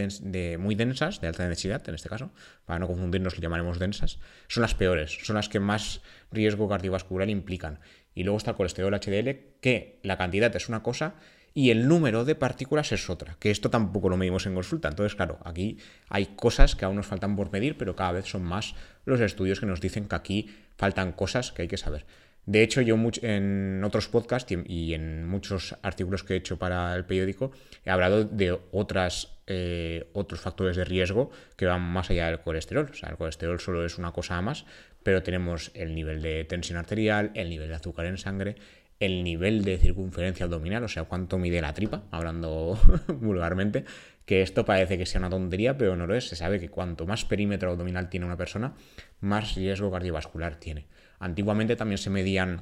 muy 0.59 0.75
densas, 0.75 1.21
de 1.21 1.29
alta 1.29 1.47
densidad 1.47 1.89
en 1.89 1.95
este 1.95 2.09
caso, 2.09 2.33
para 2.67 2.79
no 2.79 2.87
confundirnos, 2.89 3.37
lo 3.37 3.43
llamaremos 3.43 3.79
densas, 3.79 4.19
son 4.49 4.63
las 4.63 4.75
peores, 4.75 5.19
son 5.23 5.37
las 5.37 5.49
que 5.49 5.61
más 5.61 6.03
riesgo 6.33 6.69
cardiovascular 6.69 7.29
implican. 7.31 7.79
Y 8.15 8.23
luego 8.23 8.39
está 8.39 8.53
el 8.53 8.57
colesterol 8.57 8.95
HDL, 8.95 9.61
que 9.61 9.99
la 10.03 10.17
cantidad 10.17 10.55
es 10.55 10.69
una 10.69 10.83
cosa 10.83 11.15
y 11.57 11.71
el 11.71 11.87
número 11.87 12.25
de 12.25 12.35
partículas 12.35 12.91
es 12.91 13.09
otra, 13.09 13.37
que 13.39 13.53
esto 13.53 13.71
tampoco 13.71 14.09
lo 14.09 14.17
medimos 14.17 14.45
en 14.47 14.55
consulta. 14.55 14.89
Entonces, 14.89 15.15
claro, 15.15 15.39
aquí 15.45 15.79
hay 16.09 16.27
cosas 16.35 16.75
que 16.75 16.85
aún 16.85 16.97
nos 16.97 17.07
faltan 17.07 17.37
por 17.37 17.53
medir, 17.53 17.79
pero 17.79 17.95
cada 17.95 18.11
vez 18.11 18.27
son 18.27 18.43
más 18.43 18.75
los 19.05 19.21
estudios 19.21 19.61
que 19.61 19.67
nos 19.67 19.81
dicen 19.81 20.09
que 20.09 20.17
aquí 20.17 20.51
faltan 20.77 21.13
cosas 21.13 21.53
que 21.53 21.63
hay 21.63 21.69
que 21.69 21.77
saber. 21.77 22.07
De 22.47 22.63
hecho, 22.63 22.83
yo 22.83 22.97
en 23.23 23.83
otros 23.85 24.09
podcasts 24.09 24.55
y 24.67 24.95
en 24.95 25.27
muchos 25.27 25.77
artículos 25.83 26.25
que 26.25 26.35
he 26.35 26.37
hecho 26.37 26.59
para 26.59 26.95
el 26.95 27.05
periódico 27.07 27.53
he 27.85 27.91
hablado 27.91 28.25
de 28.25 28.59
otras, 28.71 29.39
eh, 29.47 30.09
otros 30.13 30.41
factores 30.41 30.77
de 30.77 30.85
riesgo 30.85 31.31
que 31.57 31.65
van 31.65 31.81
más 31.81 32.11
allá 32.11 32.27
del 32.27 32.41
colesterol. 32.41 32.89
O 32.91 32.95
sea, 32.95 33.09
el 33.09 33.17
colesterol 33.17 33.59
solo 33.61 33.85
es 33.85 33.97
una 33.97 34.13
cosa 34.13 34.41
más, 34.43 34.67
pero 35.03 35.23
tenemos 35.23 35.71
el 35.75 35.95
nivel 35.95 36.21
de 36.21 36.45
tensión 36.45 36.79
arterial, 36.79 37.31
el 37.35 37.49
nivel 37.49 37.69
de 37.69 37.75
azúcar 37.77 38.07
en 38.07 38.19
sangre, 38.19 38.57
el 39.01 39.25
nivel 39.25 39.65
de 39.65 39.79
circunferencia 39.79 40.45
abdominal, 40.45 40.85
o 40.85 40.89
sea, 40.89 41.05
cuánto 41.05 41.39
mide 41.39 41.61
la 41.61 41.73
tripa, 41.73 42.05
hablando 42.11 42.79
vulgarmente, 43.09 43.85
que 44.25 44.43
esto 44.43 44.65
parece 44.65 44.97
que 44.99 45.07
sea 45.07 45.19
una 45.19 45.31
tontería, 45.31 45.77
pero 45.77 45.97
no 45.97 46.07
lo 46.07 46.15
es. 46.15 46.29
Se 46.29 46.37
sabe 46.37 46.61
que 46.61 46.69
cuanto 46.69 47.07
más 47.07 47.25
perímetro 47.25 47.71
abdominal 47.71 48.09
tiene 48.09 48.27
una 48.27 48.37
persona, 48.37 48.75
más 49.21 49.55
riesgo 49.55 49.91
cardiovascular 49.91 50.57
tiene. 50.57 50.87
Antiguamente 51.25 51.75
también 51.75 51.97
se 51.97 52.11
medían 52.11 52.61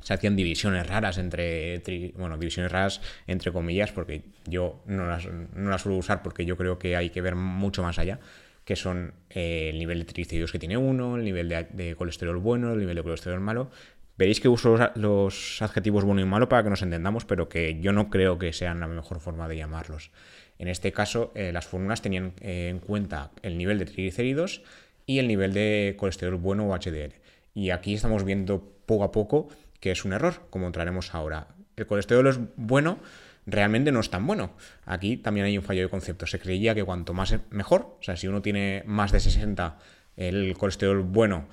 se 0.00 0.14
hacían 0.14 0.36
divisiones 0.36 0.86
raras 0.86 1.18
entre, 1.18 1.82
bueno, 2.16 2.38
divisiones 2.38 2.70
raras 2.70 3.00
entre 3.26 3.50
comillas, 3.50 3.90
porque 3.90 4.22
yo 4.46 4.80
no 4.86 5.06
las, 5.08 5.26
no 5.26 5.70
las 5.70 5.82
suelo 5.82 5.98
usar 5.98 6.22
porque 6.22 6.44
yo 6.44 6.56
creo 6.56 6.78
que 6.78 6.94
hay 6.94 7.10
que 7.10 7.20
ver 7.20 7.34
mucho 7.34 7.82
más 7.82 7.98
allá, 7.98 8.20
que 8.64 8.76
son 8.76 9.14
eh, 9.30 9.70
el 9.72 9.80
nivel 9.80 9.98
de 9.98 10.04
triglicéridos 10.04 10.52
que 10.52 10.60
tiene 10.60 10.76
uno, 10.76 11.16
el 11.16 11.24
nivel 11.24 11.48
de, 11.48 11.96
colesterol 11.96 12.36
bueno, 12.36 12.74
el 12.74 12.78
nivel 12.78 12.94
de 12.94 13.02
colesterol 13.02 13.40
malo. 13.40 13.72
Veréis 14.16 14.38
que 14.38 14.48
uso 14.48 14.78
los, 14.94 15.60
adjetivos 15.60 16.04
bueno 16.04 16.20
y 16.20 16.24
malo 16.24 16.48
para 16.48 16.62
que 16.62 16.70
nos 16.70 16.82
entendamos, 16.82 17.24
pero 17.24 17.48
que 17.48 17.80
yo 17.80 17.90
no 17.92 18.08
creo 18.08 18.38
que 18.38 18.52
sean 18.52 18.78
la 18.78 18.86
mejor 18.86 19.18
forma 19.18 19.48
de 19.48 19.56
llamarlos. 19.56 20.12
En 20.60 20.68
este 20.68 20.92
caso, 20.92 21.32
eh, 21.34 21.50
las 21.52 21.66
fórmulas 21.66 22.00
tenían 22.00 22.34
eh, 22.40 22.68
en 22.68 22.78
cuenta 22.78 23.32
el 23.42 23.58
nivel 23.58 23.80
de 23.80 23.86
triglicéridos 23.86 24.62
y 25.04 25.18
el 25.18 25.26
nivel 25.26 25.52
de 25.52 25.96
colesterol 25.98 26.36
bueno 26.36 26.68
o 26.68 26.76
HDL. 26.76 27.25
Y 27.56 27.70
aquí 27.70 27.94
estamos 27.94 28.22
viendo 28.22 28.60
poco 28.84 29.02
a 29.02 29.10
poco 29.10 29.48
que 29.80 29.90
es 29.90 30.04
un 30.04 30.12
error, 30.12 30.42
como 30.50 30.66
entraremos 30.66 31.14
ahora. 31.14 31.48
El 31.74 31.86
colesterol 31.86 32.26
es 32.26 32.38
bueno, 32.56 32.98
realmente 33.46 33.90
no 33.92 34.00
es 34.00 34.10
tan 34.10 34.26
bueno. 34.26 34.52
Aquí 34.84 35.16
también 35.16 35.46
hay 35.46 35.56
un 35.56 35.64
fallo 35.64 35.80
de 35.80 35.88
concepto. 35.88 36.26
Se 36.26 36.38
creía 36.38 36.74
que 36.74 36.84
cuanto 36.84 37.14
más 37.14 37.34
mejor, 37.48 37.96
o 37.98 38.02
sea, 38.02 38.14
si 38.14 38.28
uno 38.28 38.42
tiene 38.42 38.82
más 38.84 39.10
de 39.10 39.20
60, 39.20 39.78
el 40.18 40.54
colesterol 40.58 41.00
bueno 41.00 41.48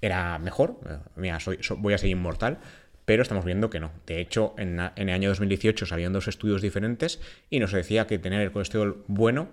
era 0.00 0.38
mejor. 0.38 0.78
Mira, 1.16 1.40
soy, 1.40 1.58
voy 1.78 1.92
a 1.92 1.98
ser 1.98 2.10
inmortal. 2.10 2.58
Pero 3.04 3.22
estamos 3.22 3.44
viendo 3.44 3.68
que 3.68 3.80
no. 3.80 3.90
De 4.06 4.20
hecho, 4.20 4.54
en, 4.58 4.78
el 4.94 5.10
año 5.10 5.30
2018 5.30 5.86
salían 5.86 6.12
dos 6.12 6.28
estudios 6.28 6.62
diferentes 6.62 7.20
y 7.50 7.58
nos 7.58 7.72
decía 7.72 8.06
que 8.06 8.20
tener 8.20 8.42
el 8.42 8.52
colesterol 8.52 9.02
bueno 9.08 9.48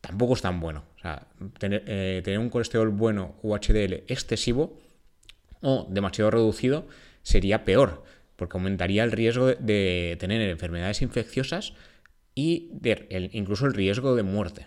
tampoco 0.00 0.34
es 0.34 0.42
tan 0.42 0.60
bueno. 0.60 0.84
O 0.96 1.00
sea, 1.00 1.26
tener, 1.58 1.82
eh, 1.88 2.20
tener 2.22 2.38
un 2.38 2.50
colesterol 2.50 2.90
bueno 2.90 3.34
o 3.42 3.56
HDL 3.56 4.04
excesivo 4.06 4.78
o 5.60 5.86
demasiado 5.90 6.30
reducido 6.30 6.86
sería 7.22 7.64
peor, 7.64 8.04
porque 8.36 8.56
aumentaría 8.56 9.04
el 9.04 9.12
riesgo 9.12 9.48
de 9.48 10.16
tener 10.18 10.40
enfermedades 10.48 11.02
infecciosas 11.02 11.74
y 12.34 12.70
incluso 13.32 13.66
el 13.66 13.74
riesgo 13.74 14.14
de 14.14 14.22
muerte. 14.22 14.66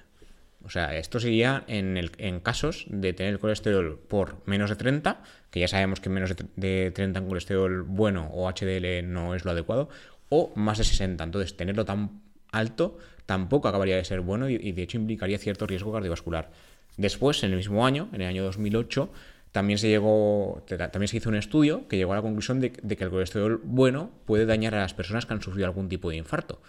O 0.66 0.70
sea, 0.70 0.96
esto 0.96 1.20
sería 1.20 1.66
en, 1.68 1.98
el, 1.98 2.12
en, 2.18 2.40
casos 2.40 2.86
de 2.88 3.12
tener 3.12 3.34
el 3.34 3.40
colesterol 3.40 4.00
por 4.00 4.38
menos 4.46 4.70
de 4.70 4.78
30, 4.78 5.22
que 5.52 5.60
ya 5.60 5.68
sabemos 5.68 6.00
que 6.00 6.10
menos 6.10 6.34
de 6.56 6.92
30 6.92 7.20
en 7.20 7.28
colesterol 7.28 7.84
bueno 7.84 8.30
o 8.32 8.50
HDL 8.50 9.12
no 9.12 9.36
es 9.36 9.44
lo 9.44 9.52
adecuado, 9.52 9.90
o 10.30 10.54
más 10.56 10.78
de 10.78 10.86
60. 10.86 11.22
Entonces, 11.22 11.58
tenerlo 11.58 11.84
tan 11.84 12.22
alto 12.52 12.98
tampoco 13.26 13.68
acabaría 13.68 13.98
de 13.98 14.06
ser 14.06 14.22
bueno 14.22 14.50
y, 14.50 14.56
y 14.56 14.72
de 14.72 14.84
hecho 14.84 14.98
implicaría 14.98 15.38
cierto 15.38 15.68
riesgo 15.68 15.92
cardiovascular. 15.92 16.52
Después, 16.96 17.44
en 17.44 17.52
el 17.52 17.58
mismo 17.58 17.86
año, 17.86 18.08
en 18.14 18.22
el 18.22 18.28
año 18.28 18.44
2008, 18.44 19.12
también 19.54 19.78
se, 19.78 19.88
llegó, 19.88 20.66
también 20.68 21.08
se 21.08 21.18
hizo 21.18 21.30
un 21.30 21.36
estudio 21.36 21.88
que 21.88 21.96
llegó 21.96 22.14
a 22.14 22.16
la 22.16 22.22
conclusión 22.24 22.60
de, 22.60 22.72
que 22.72 23.04
el 23.04 23.12
colesterol 23.12 23.62
bueno 23.64 24.10
puede 24.26 24.48
dañar 24.48 24.74
a 24.74 24.80
las 24.80 24.96
personas 24.96 25.28
que 25.28 25.34
han 25.34 25.44
sufrido 25.44 25.68
algún 25.68 25.90
tipo 25.90 26.10
de 26.10 26.16
infarto. 26.16 26.60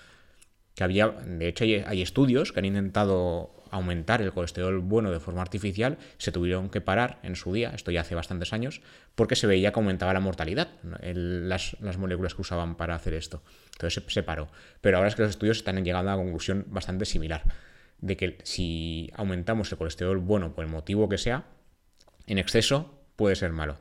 Que 0.75 0.85
había, 0.85 1.09
de 1.09 1.49
hecho, 1.49 1.65
hay, 1.65 2.03
estudios 2.03 2.53
que 2.53 2.59
han 2.59 2.67
intentado 2.67 3.65
aumentar 3.71 4.21
el 4.21 4.33
colesterol 4.33 4.81
bueno 4.81 5.11
de 5.11 5.19
forma 5.19 5.41
artificial, 5.41 5.97
se 6.19 6.31
tuvieron 6.31 6.69
que 6.69 6.83
parar 6.83 7.21
en 7.23 7.37
su 7.37 7.55
día, 7.55 7.71
esto 7.75 7.91
ya 7.91 8.03
hace 8.03 8.15
bastantes 8.15 8.53
años, 8.53 8.83
porque 9.15 9.35
se 9.35 9.47
veía 9.47 9.73
que 9.73 9.81
aumentaba 9.81 10.13
la 10.13 10.21
mortalidad, 10.21 10.69
las, 10.83 11.79
moléculas 11.97 12.35
que 12.35 12.43
usaban 12.43 12.77
para 12.77 12.95
hacer 12.95 13.15
esto. 13.15 13.43
Entonces 13.73 14.05
se, 14.09 14.23
paró. 14.23 14.49
Pero 14.83 14.99
ahora 14.99 15.09
es 15.09 15.15
que 15.15 15.23
los 15.23 15.31
estudios 15.31 15.57
están 15.57 15.83
llegando 15.83 16.11
a 16.11 16.17
una 16.17 16.23
conclusión 16.23 16.67
bastante 16.69 17.07
similar, 17.07 17.45
de 18.03 18.19
que 18.19 18.39
si 18.43 19.11
aumentamos 19.15 19.73
el 19.73 19.79
colesterol 19.79 20.19
bueno 20.19 20.55
por 20.55 20.65
el 20.65 20.71
motivo 20.71 21.09
que 21.09 21.17
sea, 21.17 21.47
en 22.27 22.39
exceso 22.39 22.99
puede 23.17 23.37
ser 23.37 23.53
malo. 23.53 23.79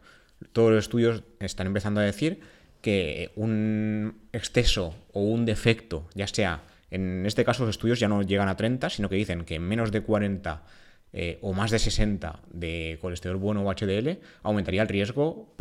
Todos 0.51 0.71
los 0.71 0.85
estudios 0.85 1.23
están 1.39 1.67
empezando 1.67 2.01
a 2.01 2.03
decir 2.03 2.41
que 2.81 3.31
un 3.35 4.19
exceso 4.33 4.95
o 5.13 5.21
un 5.21 5.45
defecto, 5.45 6.07
ya 6.15 6.27
sea, 6.27 6.63
en 6.91 7.25
este 7.25 7.45
caso 7.45 7.65
los 7.65 7.75
estudios 7.75 7.99
ya 7.99 8.07
no 8.07 8.21
llegan 8.21 8.49
a 8.49 8.57
30, 8.57 8.89
sino 8.89 9.09
que 9.09 9.15
dicen 9.15 9.45
que 9.45 9.59
menos 9.59 9.91
de 9.91 10.01
40 10.01 10.63
eh, 11.15 11.37
o 11.41 11.53
más 11.53 11.69
de 11.69 11.77
60 11.77 12.39
de 12.51 12.97
colesterol 12.99 13.37
bueno 13.37 13.61
o 13.61 13.71
HDL 13.71 14.19
aumentaría 14.41 14.81
el 14.81 14.87
riesgo 14.87 15.55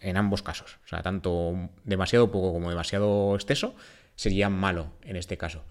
en 0.00 0.16
ambos 0.16 0.42
casos. 0.42 0.78
O 0.84 0.88
sea, 0.88 1.02
tanto 1.02 1.70
demasiado 1.84 2.30
poco 2.30 2.52
como 2.52 2.70
demasiado 2.70 3.34
exceso 3.34 3.74
sería 4.14 4.48
malo 4.48 4.92
en 5.02 5.16
este 5.16 5.36
caso. 5.36 5.64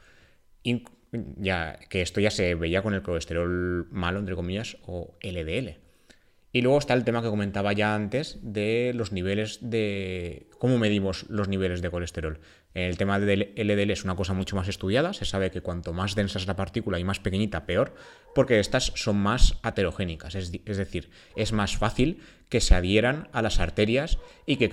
ya 1.11 1.79
que 1.89 2.01
esto 2.01 2.19
ya 2.19 2.31
se 2.31 2.55
veía 2.55 2.81
con 2.81 2.93
el 2.93 3.01
colesterol 3.01 3.87
malo, 3.91 4.19
entre 4.19 4.35
comillas, 4.35 4.77
o 4.85 5.15
LDL. 5.21 5.82
Y 6.55 6.61
luego 6.61 6.77
está 6.77 6.93
el 6.93 7.03
tema 7.03 7.23
que 7.23 7.29
comentaba 7.29 7.73
ya 7.73 7.95
antes 7.95 8.37
de 8.43 8.91
los 8.93 9.11
niveles 9.11 9.57
de... 9.59 10.45
cómo 10.59 10.77
medimos 10.77 11.25
los 11.27 11.47
niveles 11.47 11.81
de 11.81 11.89
colesterol. 11.89 12.39
El 12.75 12.95
tema 12.95 13.19
del 13.19 13.53
LDL 13.57 13.89
es 13.89 14.03
una 14.03 14.15
cosa 14.15 14.33
mucho 14.33 14.55
más 14.55 14.67
estudiada, 14.67 15.13
se 15.13 15.25
sabe 15.25 15.49
que 15.49 15.61
cuanto 15.61 15.93
más 15.93 16.13
densa 16.13 16.37
es 16.37 16.45
la 16.45 16.55
partícula 16.55 16.99
y 16.99 17.03
más 17.03 17.19
pequeñita, 17.19 17.65
peor, 17.65 17.95
porque 18.35 18.59
estas 18.59 18.93
son 18.95 19.17
más 19.17 19.57
aterogénicas, 19.63 20.35
es, 20.35 20.51
decir, 20.51 21.09
es 21.35 21.53
más 21.53 21.75
fácil 21.75 22.19
que 22.49 22.61
se 22.61 22.75
adhieran 22.75 23.29
a 23.31 23.41
las 23.41 23.59
arterias 23.59 24.19
y 24.45 24.57
que, 24.57 24.69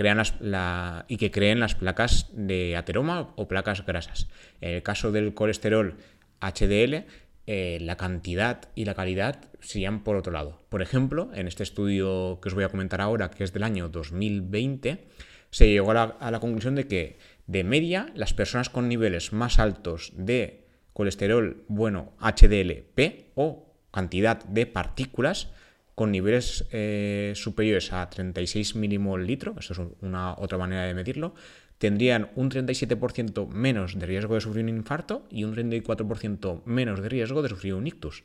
y 1.09 1.17
que 1.17 1.31
creen 1.31 1.61
las 1.61 1.75
placas 1.75 2.29
de 2.33 2.77
ateroma 2.77 3.33
o 3.37 3.49
placas 3.49 3.87
grasas. 3.87 4.29
En 4.61 4.75
el 4.75 4.83
caso 4.83 5.13
del 5.13 5.33
colesterol 5.33 5.97
HDL, 6.41 7.05
eh, 7.47 7.79
la 7.81 7.97
cantidad 7.97 8.69
y 8.75 8.85
la 8.85 8.95
calidad 8.95 9.45
serían 9.61 10.05
por 10.05 10.17
otro 10.17 10.33
lado. 10.33 10.63
Por 10.69 10.83
ejemplo, 10.83 11.31
en 11.35 11.49
este 11.49 11.63
estudio 11.63 12.39
que 12.41 12.49
os 12.49 12.55
voy 12.55 12.65
a 12.65 12.69
comentar 12.69 13.01
ahora, 13.01 13.31
que 13.31 13.45
es 13.45 13.53
del 13.53 13.63
año 13.63 13.89
2020, 13.89 15.07
se 15.51 15.69
llegó 15.69 15.91
a 15.91 16.31
la, 16.31 16.41
conclusión 16.41 16.75
de 16.75 16.87
que, 16.87 17.19
de 17.47 17.65
media, 17.65 18.11
las 18.15 18.35
personas 18.35 18.71
con 18.71 18.89
niveles 18.89 19.33
más 19.33 19.59
altos 19.59 20.13
de 20.17 20.67
colesterol 20.93 21.65
bueno 21.69 22.13
HDLP 22.21 23.33
o 23.35 23.75
cantidad 23.91 24.45
de 24.45 24.67
partículas 24.67 25.49
con 26.01 26.13
niveles 26.13 26.65
eh, 26.73 27.35
superiores 27.37 27.93
a 27.93 28.09
36 28.09 28.75
milimol 28.75 29.27
litro, 29.27 29.55
eso 29.59 29.75
es 29.75 29.81
una 30.01 30.33
otra 30.33 30.57
manera 30.57 30.87
de 30.87 30.95
medirlo, 30.95 31.35
tendrían 31.77 32.31
un 32.37 32.51
37% 32.51 33.47
menos 33.49 33.99
de 33.99 34.07
riesgo 34.07 34.35
de 34.35 34.41
sufrir 34.41 34.65
un 34.65 34.71
infarto 34.71 35.27
y 35.29 35.45
un 35.45 35.55
34% 35.55 36.63
menos 36.65 37.03
de 37.03 37.09
riesgo 37.11 37.43
de 37.43 37.51
sufrir 37.51 37.75
un 37.75 37.87
ictus. 37.87 38.25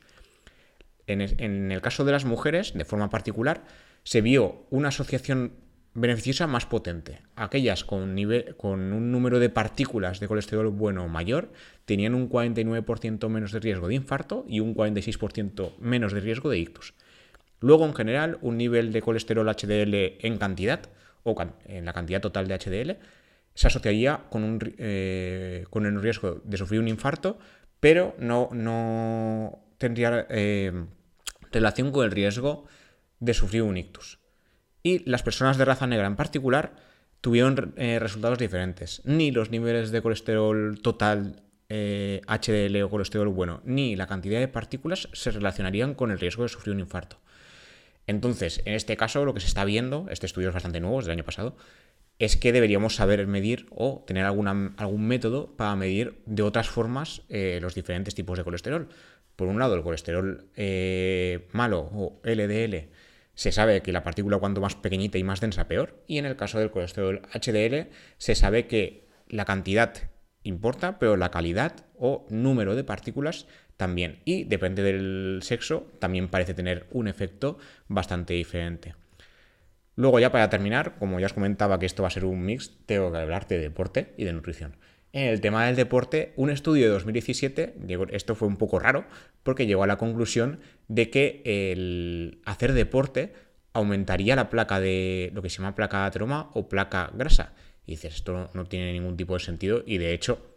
En, 1.06 1.20
el 1.20 1.82
caso 1.82 2.06
de 2.06 2.12
las 2.12 2.24
mujeres, 2.24 2.72
de 2.72 2.86
forma 2.86 3.10
particular, 3.10 3.66
se 4.04 4.22
vio 4.22 4.64
una 4.70 4.88
asociación 4.88 5.52
beneficiosa 5.92 6.46
más 6.46 6.64
potente. 6.64 7.20
Aquellas 7.34 7.84
con, 7.84 8.16
con 8.56 8.90
un 8.94 9.12
número 9.12 9.38
de 9.38 9.50
partículas 9.50 10.18
de 10.18 10.28
colesterol 10.28 10.68
bueno 10.68 11.06
mayor 11.08 11.52
tenían 11.84 12.14
un 12.14 12.30
49% 12.30 13.28
menos 13.28 13.52
de 13.52 13.60
riesgo 13.60 13.88
de 13.88 13.96
infarto 13.96 14.46
y 14.48 14.60
un 14.60 14.74
46% 14.74 15.76
menos 15.78 16.14
de 16.14 16.20
riesgo 16.20 16.48
de 16.48 16.58
ictus. 16.58 16.94
Luego, 17.60 17.86
en 17.86 17.94
general, 17.94 18.38
un 18.42 18.58
nivel 18.58 18.92
de 18.92 19.02
colesterol 19.02 19.48
HDL 19.48 19.94
en 20.26 20.38
cantidad, 20.38 20.80
o 21.22 21.34
en 21.64 21.84
la 21.84 21.92
cantidad 21.92 22.20
total 22.20 22.46
de 22.46 22.58
HDL, 22.58 22.98
se 23.54 23.66
asociaría 23.66 24.20
con, 24.28 24.44
un, 24.44 24.74
eh, 24.78 25.64
el 25.72 26.02
riesgo 26.02 26.40
de 26.44 26.56
sufrir 26.58 26.78
un 26.78 26.88
infarto, 26.88 27.38
pero 27.80 28.14
no, 28.18 28.50
no 28.52 29.58
tendría 29.78 30.26
eh, 30.28 30.72
relación 31.50 31.90
con 31.90 32.04
el 32.04 32.10
riesgo 32.10 32.66
de 33.18 33.32
sufrir 33.32 33.62
un 33.62 33.78
ictus. 33.78 34.18
Y 34.82 35.08
las 35.10 35.22
personas 35.22 35.56
de 35.56 35.64
raza 35.64 35.86
negra 35.86 36.06
en 36.06 36.16
particular 36.16 36.76
tuvieron 37.22 37.72
eh, 37.76 37.98
resultados 37.98 38.38
diferentes. 38.38 39.00
Ni 39.04 39.30
los 39.30 39.50
niveles 39.50 39.90
de 39.90 40.02
colesterol 40.02 40.78
total 40.82 41.42
HDL 41.68 42.82
o 42.82 42.90
colesterol 42.90 43.28
bueno, 43.28 43.60
ni 43.64 43.96
la 43.96 44.06
cantidad 44.06 44.38
de 44.38 44.46
partículas 44.46 45.08
se 45.12 45.32
relacionarían 45.32 45.94
con 45.94 46.12
el 46.12 46.20
riesgo 46.20 46.44
de 46.44 46.50
sufrir 46.50 46.72
un 46.72 46.80
infarto. 46.80 47.18
Entonces, 48.06 48.62
en 48.64 48.74
este 48.74 48.96
caso, 48.96 49.24
lo 49.24 49.34
que 49.34 49.40
se 49.40 49.48
está 49.48 49.64
viendo, 49.64 50.06
este 50.10 50.26
estudio 50.26 50.48
es 50.48 50.54
bastante 50.54 50.80
nuevo, 50.80 51.00
es 51.00 51.06
del 51.06 51.12
año 51.12 51.24
pasado, 51.24 51.56
es 52.18 52.36
que 52.36 52.52
deberíamos 52.52 52.94
saber 52.94 53.26
medir 53.26 53.66
o 53.70 54.04
tener 54.06 54.24
algún 54.24 55.06
método 55.06 55.54
para 55.56 55.76
medir 55.76 56.22
de 56.24 56.42
otras 56.42 56.68
formas 56.68 57.22
eh, 57.28 57.58
los 57.60 57.74
diferentes 57.74 58.14
tipos 58.14 58.38
de 58.38 58.44
colesterol. 58.44 58.88
Por 59.34 59.48
un 59.48 59.58
lado, 59.58 59.74
el 59.74 59.82
colesterol 59.82 60.48
eh, 60.56 61.46
malo 61.52 61.90
o 61.92 62.20
LDL, 62.24 62.88
se 63.34 63.52
sabe 63.52 63.82
que 63.82 63.92
la 63.92 64.02
partícula 64.02 64.38
cuanto 64.38 64.62
más 64.62 64.76
pequeñita 64.76 65.18
y 65.18 65.24
más 65.24 65.40
densa, 65.40 65.68
peor. 65.68 66.02
Y 66.06 66.16
en 66.16 66.24
el 66.24 66.36
caso 66.36 66.58
del 66.58 66.70
colesterol 66.70 67.20
HDL, 67.32 67.90
se 68.16 68.34
sabe 68.34 68.66
que 68.66 69.06
la 69.28 69.44
cantidad 69.44 69.92
importa, 70.42 70.98
pero 70.98 71.16
la 71.16 71.30
calidad 71.30 71.84
o 71.98 72.26
número 72.30 72.74
de 72.74 72.84
partículas 72.84 73.46
también. 73.76 74.20
Y 74.24 74.44
depende 74.44 74.82
del 74.82 75.40
sexo, 75.42 75.90
también 75.98 76.28
parece 76.28 76.54
tener 76.54 76.86
un 76.90 77.08
efecto 77.08 77.58
bastante 77.88 78.34
diferente. 78.34 78.94
Luego 79.96 80.20
ya 80.20 80.30
para 80.30 80.50
terminar, 80.50 80.98
como 80.98 81.18
ya 81.20 81.26
os 81.26 81.32
comentaba 81.32 81.78
que 81.78 81.86
esto 81.86 82.02
va 82.02 82.08
a 82.08 82.10
ser 82.10 82.24
un 82.24 82.44
mix, 82.44 82.72
tengo 82.84 83.10
que 83.10 83.18
hablarte 83.18 83.56
de 83.56 83.62
deporte 83.62 84.12
y 84.16 84.24
de 84.24 84.32
nutrición. 84.32 84.76
En 85.12 85.28
el 85.28 85.40
tema 85.40 85.64
del 85.64 85.76
deporte, 85.76 86.34
un 86.36 86.50
estudio 86.50 86.84
de 86.84 86.90
2017, 86.90 87.76
esto 88.10 88.34
fue 88.34 88.48
un 88.48 88.58
poco 88.58 88.78
raro, 88.78 89.06
porque 89.42 89.66
llegó 89.66 89.82
a 89.84 89.86
la 89.86 89.96
conclusión 89.96 90.60
de 90.88 91.08
que 91.08 91.40
el 91.44 92.42
hacer 92.44 92.74
deporte 92.74 93.32
aumentaría 93.72 94.36
la 94.36 94.50
placa 94.50 94.80
de 94.80 95.30
lo 95.32 95.40
que 95.40 95.48
se 95.48 95.58
llama 95.58 95.74
placa 95.74 96.04
ateroma 96.04 96.50
o 96.52 96.68
placa 96.68 97.10
grasa. 97.14 97.54
Y 97.86 97.92
dices, 97.92 98.16
esto 98.16 98.50
no, 98.52 98.64
tiene 98.64 98.92
ningún 98.92 99.16
tipo 99.16 99.34
de 99.34 99.40
sentido 99.40 99.82
y 99.86 99.96
de 99.96 100.12
hecho 100.12 100.55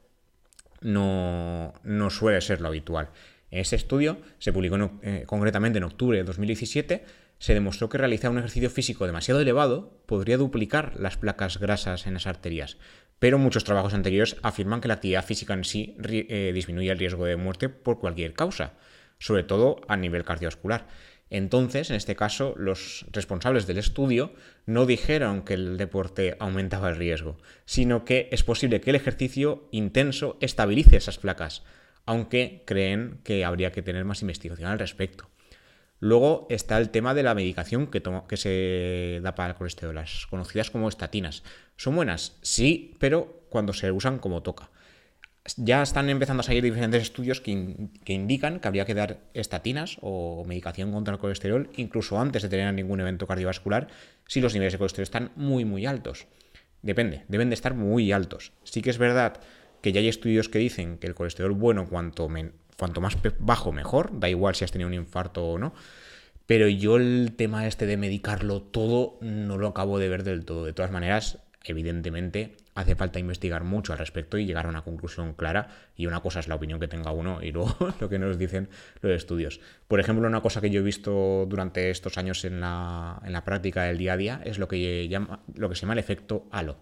no, 0.81 1.73
no 1.83 2.09
suele 2.09 2.41
ser 2.41 2.61
lo 2.61 2.67
habitual. 2.67 3.09
Este 3.51 3.75
estudio 3.75 4.19
se 4.37 4.53
publicó 4.53 4.77
eh, 5.01 5.23
concretamente 5.25 5.77
en 5.77 5.83
octubre 5.83 6.17
de 6.17 6.23
2017 6.23 7.03
se 7.39 7.53
demostró 7.53 7.87
que 7.89 7.97
realizar 7.97 8.29
un 8.29 8.37
ejercicio 8.37 8.69
físico 8.69 9.05
demasiado 9.05 9.39
elevado 9.39 9.97
podría 10.05 10.37
duplicar 10.37 10.99
las 10.99 11.17
placas 11.17 11.57
grasas 11.57 12.05
en 12.05 12.13
las 12.13 12.27
arterias, 12.27 12.77
pero 13.17 13.39
muchos 13.39 13.63
trabajos 13.63 13.93
anteriores 13.93 14.35
afirman 14.43 14.81
que 14.81 14.89
la 14.89 14.95
actividad 14.95 15.25
física 15.25 15.53
en 15.53 15.63
sí 15.63 15.95
eh, 16.03 16.51
disminuye 16.53 16.91
el 16.91 16.99
riesgo 16.99 17.25
de 17.25 17.37
muerte 17.37 17.69
por 17.69 17.99
cualquier 17.99 18.33
causa, 18.33 18.73
sobre 19.19 19.43
todo 19.43 19.81
a 19.87 19.95
nivel 19.95 20.25
cardiovascular. 20.25 20.87
Entonces, 21.29 21.89
en 21.89 21.95
este 21.95 22.15
caso, 22.15 22.55
los 22.57 23.05
responsables 23.11 23.67
del 23.67 23.77
estudio 23.77 24.33
no 24.65 24.85
dijeron 24.85 25.43
que 25.43 25.53
el 25.53 25.77
deporte 25.77 26.35
aumentaba 26.39 26.89
el 26.89 26.95
riesgo, 26.95 27.37
sino 27.65 28.03
que 28.03 28.29
es 28.31 28.43
posible 28.43 28.81
que 28.81 28.89
el 28.89 28.95
ejercicio 28.95 29.67
intenso 29.71 30.37
estabilice 30.41 30.97
esas 30.97 31.19
placas, 31.19 31.63
aunque 32.05 32.63
creen 32.65 33.19
que 33.23 33.45
habría 33.45 33.71
que 33.71 33.83
tener 33.83 34.05
más 34.05 34.21
investigación 34.21 34.69
al 34.69 34.79
respecto. 34.79 35.29
Luego 35.99 36.47
está 36.49 36.77
el 36.77 36.89
tema 36.89 37.13
de 37.13 37.23
la 37.23 37.35
medicación 37.35 37.87
que, 37.87 38.01
se 38.37 39.19
da 39.21 39.35
para 39.35 39.49
el 39.49 39.55
colesterol, 39.55 39.93
las 39.93 40.25
conocidas 40.27 40.71
como 40.71 40.87
estatinas. 40.87 41.43
¿Son 41.75 41.95
buenas? 41.95 42.37
Sí, 42.41 42.95
pero 42.99 43.43
cuando 43.49 43.73
se 43.73 43.91
usan 43.91 44.17
como 44.17 44.41
toca. 44.41 44.71
Ya 45.55 45.81
están 45.81 46.09
empezando 46.09 46.41
a 46.41 46.43
salir 46.43 46.63
diferentes 46.63 47.01
estudios 47.01 47.41
que, 47.41 47.89
que, 48.03 48.13
indican 48.13 48.59
que 48.59 48.67
habría 48.67 48.85
que 48.85 48.93
dar 48.93 49.19
estatinas 49.33 49.97
o 50.01 50.43
medicación 50.45 50.91
contra 50.91 51.13
el 51.13 51.19
colesterol 51.19 51.69
incluso 51.77 52.19
antes 52.19 52.43
de 52.43 52.49
tener 52.49 52.71
ningún 52.73 52.99
evento 52.99 53.25
cardiovascular 53.25 53.87
si 54.27 54.41
los 54.41 54.53
niveles 54.53 54.73
de 54.73 54.79
colesterol 54.79 55.03
están 55.03 55.31
muy 55.35 55.65
muy 55.65 55.85
altos. 55.85 56.27
Depende, 56.81 57.23
deben 57.27 57.49
de 57.49 57.55
estar 57.55 57.73
muy 57.73 58.11
altos. 58.11 58.53
Sí 58.63 58.81
que 58.81 58.89
es 58.89 58.97
verdad 58.97 59.39
que 59.81 59.91
ya 59.91 59.99
hay 59.99 60.07
estudios 60.07 60.49
que 60.49 60.59
dicen 60.59 60.97
que 60.97 61.07
el 61.07 61.15
colesterol 61.15 61.51
bueno 61.51 61.87
cuanto, 61.87 62.29
cuanto 62.77 63.01
más 63.01 63.17
bajo 63.39 63.71
mejor, 63.71 64.19
da 64.19 64.29
igual 64.29 64.55
si 64.55 64.65
has 64.65 64.71
tenido 64.71 64.87
un 64.87 64.93
infarto 64.93 65.45
o 65.45 65.57
no. 65.57 65.73
Pero 66.45 66.67
yo 66.67 66.97
el 66.97 67.33
tema 67.35 67.67
este 67.67 67.85
de 67.85 67.97
medicarlo 67.97 68.61
todo 68.61 69.17
no 69.21 69.57
lo 69.57 69.67
acabo 69.67 69.99
de 69.99 70.09
ver 70.09 70.23
del 70.23 70.45
todo. 70.45 70.65
De 70.65 70.73
todas 70.73 70.91
maneras, 70.91 71.39
evidentemente 71.71 72.55
hace 72.75 72.95
falta 72.95 73.19
investigar 73.19 73.63
mucho 73.63 73.93
al 73.93 73.99
respecto 73.99 74.37
y 74.37 74.45
llegar 74.45 74.65
a 74.65 74.69
una 74.69 74.83
conclusión 74.83 75.33
clara. 75.33 75.69
Y 75.95 76.05
una 76.05 76.21
cosa 76.21 76.39
es 76.39 76.47
la 76.47 76.55
opinión 76.55 76.79
que 76.79 76.87
tenga 76.87 77.11
uno 77.11 77.41
y 77.41 77.51
luego 77.51 77.75
lo 77.99 78.09
que 78.09 78.19
nos 78.19 78.37
dicen 78.37 78.69
los 79.01 79.11
estudios. 79.13 79.59
Por 79.87 79.99
ejemplo, 79.99 80.27
una 80.27 80.41
cosa 80.41 80.61
que 80.61 80.69
yo 80.69 80.79
he 80.81 80.83
visto 80.83 81.45
durante 81.47 81.89
estos 81.89 82.17
años 82.17 82.45
en 82.45 82.61
la, 82.61 83.21
en 83.25 83.33
la 83.33 83.43
práctica 83.43 83.83
del 83.83 83.97
día 83.97 84.13
a 84.13 84.17
día 84.17 84.41
es 84.45 84.59
lo 84.59 84.67
que, 84.67 85.07
llama, 85.07 85.41
lo 85.55 85.69
que 85.69 85.75
se 85.75 85.81
llama 85.81 85.93
el 85.93 85.99
efecto 85.99 86.47
halo. 86.51 86.77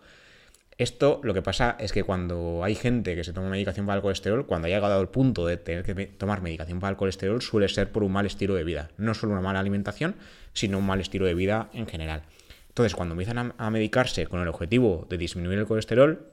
Esto 0.78 1.20
lo 1.24 1.34
que 1.34 1.42
pasa 1.42 1.76
es 1.80 1.92
que 1.92 2.04
cuando 2.04 2.64
hay 2.64 2.76
gente 2.76 3.16
que 3.16 3.24
se 3.24 3.34
toma 3.34 3.50
medicación 3.50 3.88
para 3.88 3.96
el 3.96 4.04
colesterol, 4.04 4.46
cuando 4.46 4.68
ha 4.68 4.70
llegado 4.70 5.00
al 5.00 5.10
punto 5.10 5.48
de 5.48 5.58
tener 5.58 5.84
que 5.84 6.06
tomar 6.06 6.44
medicación 6.44 6.80
para 6.80 6.92
el 6.92 6.98
colesterol, 6.98 7.42
suele 7.42 7.68
ser 7.68 7.92
por 7.92 8.04
un 8.04 8.12
mal 8.12 8.28
estilo 8.28 8.54
de 8.54 8.64
vida. 8.64 8.92
No 8.98 9.16
solo 9.16 9.34
una 9.34 9.42
mala 9.42 9.60
alimentación, 9.60 10.16
sino 10.54 10.78
un 10.78 10.86
mal 10.86 11.02
estilo 11.02 11.26
de 11.26 11.34
vida 11.34 11.70
en 11.74 11.88
general. 11.88 12.22
Entonces, 12.78 12.94
cuando 12.94 13.14
empiezan 13.14 13.56
a, 13.58 13.72
medicarse 13.72 14.28
con 14.28 14.40
el 14.40 14.48
objetivo 14.48 15.08
de 15.10 15.18
disminuir 15.18 15.58
el 15.58 15.66
colesterol, 15.66 16.28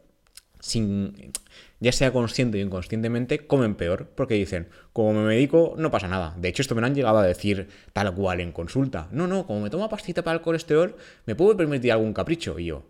sin, 0.60 1.32
ya 1.80 1.90
sea 1.90 2.12
consciente 2.12 2.58
o 2.58 2.60
inconscientemente, 2.60 3.46
comen 3.46 3.76
peor, 3.76 4.10
porque 4.14 4.34
dicen, 4.34 4.68
como 4.92 5.14
me 5.14 5.24
medico, 5.24 5.74
no 5.78 5.90
pasa 5.90 6.06
nada. 6.06 6.34
De 6.36 6.50
hecho, 6.50 6.60
esto 6.60 6.74
me 6.74 6.82
lo 6.82 6.86
han 6.86 6.94
llegado 6.94 7.16
a 7.16 7.22
decir 7.22 7.68
tal 7.94 8.14
cual 8.14 8.40
en 8.40 8.52
consulta. 8.52 9.08
No, 9.10 9.26
no, 9.26 9.46
como 9.46 9.62
me 9.62 9.70
tomo 9.70 9.88
pastita 9.88 10.22
para 10.22 10.36
el 10.36 10.42
colesterol, 10.42 10.96
me 11.24 11.34
puedo 11.34 11.56
permitir 11.56 11.92
algún 11.92 12.12
capricho. 12.12 12.58
Y 12.58 12.66
yo, 12.66 12.84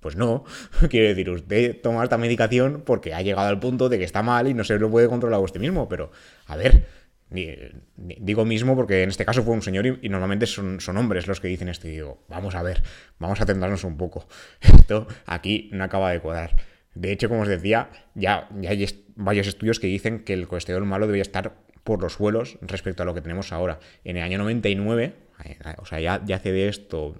pues 0.00 0.16
no, 0.16 0.42
quiere 0.90 1.10
decir, 1.14 1.30
usted 1.30 1.80
toma 1.80 2.02
esta 2.02 2.18
medicación 2.18 2.82
porque 2.84 3.14
ha 3.14 3.22
llegado 3.22 3.46
al 3.46 3.60
punto 3.60 3.88
de 3.88 3.98
que 3.98 4.04
está 4.04 4.24
mal 4.24 4.48
y 4.48 4.54
no 4.54 4.64
se 4.64 4.80
lo 4.80 4.90
puede 4.90 5.08
controlar 5.08 5.38
usted 5.38 5.60
mismo, 5.60 5.88
pero 5.88 6.10
a 6.46 6.56
ver, 6.56 6.88
digo 7.28 8.44
mismo 8.44 8.76
porque 8.76 9.02
en 9.02 9.08
este 9.08 9.24
caso 9.24 9.42
fue 9.42 9.54
un 9.54 9.62
señor 9.62 9.86
y, 10.00 10.08
normalmente 10.08 10.46
son, 10.46 10.80
son, 10.80 10.96
hombres 10.96 11.26
los 11.26 11.40
que 11.40 11.48
dicen 11.48 11.68
esto 11.68 11.88
y 11.88 11.92
digo, 11.92 12.22
vamos 12.28 12.54
a 12.54 12.62
ver, 12.62 12.82
vamos 13.18 13.40
a 13.40 13.46
centrarnos 13.46 13.84
un 13.84 13.96
poco. 13.96 14.28
Esto 14.60 15.08
aquí 15.26 15.68
no 15.72 15.84
acaba 15.84 16.12
de 16.12 16.20
cuadrar. 16.20 16.54
De 16.94 17.12
hecho, 17.12 17.28
como 17.28 17.42
os 17.42 17.48
decía, 17.48 17.90
ya, 18.14 18.48
ya 18.58 18.70
hay 18.70 18.86
varios 19.16 19.46
estudios 19.46 19.80
que 19.80 19.86
dicen 19.86 20.20
que 20.20 20.32
el 20.32 20.48
colesterol 20.48 20.84
malo 20.86 21.06
debería 21.06 21.22
estar 21.22 21.54
por 21.84 22.02
los 22.02 22.14
suelos 22.14 22.58
respecto 22.62 23.02
a 23.02 23.06
lo 23.06 23.14
que 23.14 23.20
tenemos 23.20 23.52
ahora. 23.52 23.78
En 24.04 24.16
el 24.16 24.22
año 24.22 24.38
99, 24.38 25.12
eh, 25.44 25.56
o 25.78 25.86
sea, 25.86 26.00
ya, 26.00 26.22
ya 26.24 26.36
hace 26.36 26.52
de 26.52 26.68
esto, 26.68 27.16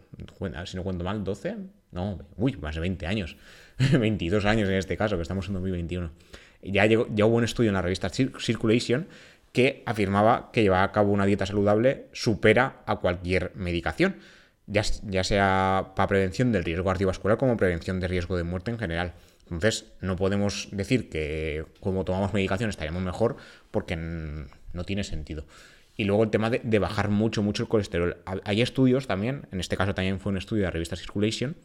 si 0.65 0.77
no 0.77 0.83
cuento 0.83 1.05
mal, 1.05 1.23
12, 1.25 1.57
no, 1.93 2.19
uy, 2.37 2.57
más 2.57 2.75
de 2.75 2.81
20 2.81 3.07
años, 3.07 3.37
22 3.79 4.45
años 4.45 4.69
en 4.69 4.77
este 4.77 4.97
caso, 4.97 5.17
que 5.17 5.23
estamos 5.23 5.47
en 5.49 5.55
2021. 5.55 6.11
Ya, 6.63 6.87
llegó, 6.87 7.07
ya 7.15 7.27
hubo 7.27 7.37
un 7.37 7.45
estudio 7.45 7.71
en 7.71 7.75
la 7.75 7.83
revista 7.83 8.09
Circulation 8.09 9.07
que 9.57 9.83
afirmaba 9.87 10.51
que 10.53 10.61
llevar 10.61 10.85
a 10.85 10.93
cabo 10.93 11.13
una 11.13 11.25
dieta 11.25 11.47
saludable 11.47 12.09
supera 12.13 12.83
a 12.85 12.97
cualquier 12.97 13.53
medicación, 13.55 14.17
ya, 14.67 14.85
sea 15.25 15.95
para 15.97 16.09
prevención 16.09 16.53
del 16.53 16.63
riesgo 16.63 16.85
cardiovascular 16.85 17.39
como 17.39 17.57
prevención 17.57 17.99
de 17.99 18.07
riesgo 18.07 18.37
de 18.37 18.45
muerte 18.45 18.71
en 18.71 18.79
general. 18.79 19.15
Entonces, 19.45 19.87
no 20.03 20.15
podemos 20.17 20.69
decir 20.73 21.09
que 21.09 21.65
como 21.81 22.05
tomamos 22.05 22.35
medicación 22.35 22.69
estaríamos 22.69 23.03
mejor 23.03 23.39
porque 23.71 23.97
no 23.97 24.85
tiene 24.85 25.05
sentido. 25.05 25.47
Y 25.97 26.05
luego 26.05 26.25
el 26.25 26.29
tema 26.29 26.51
de, 26.51 26.61
de, 26.63 26.79
bajar 26.79 27.09
mucho, 27.09 27.43
mucho 27.43 27.63
el 27.63 27.71
colesterol. 27.71 28.19
Hay 28.45 28.61
estudios 28.61 29.07
también, 29.07 29.47
en 29.53 29.61
este 29.61 29.79
caso 29.79 29.95
también 29.95 30.21
fue 30.21 30.33
un 30.33 30.37
estudio 30.37 30.65
de 30.65 30.67
la 30.67 30.73
revista 30.73 30.97
Circulation, 30.97 31.57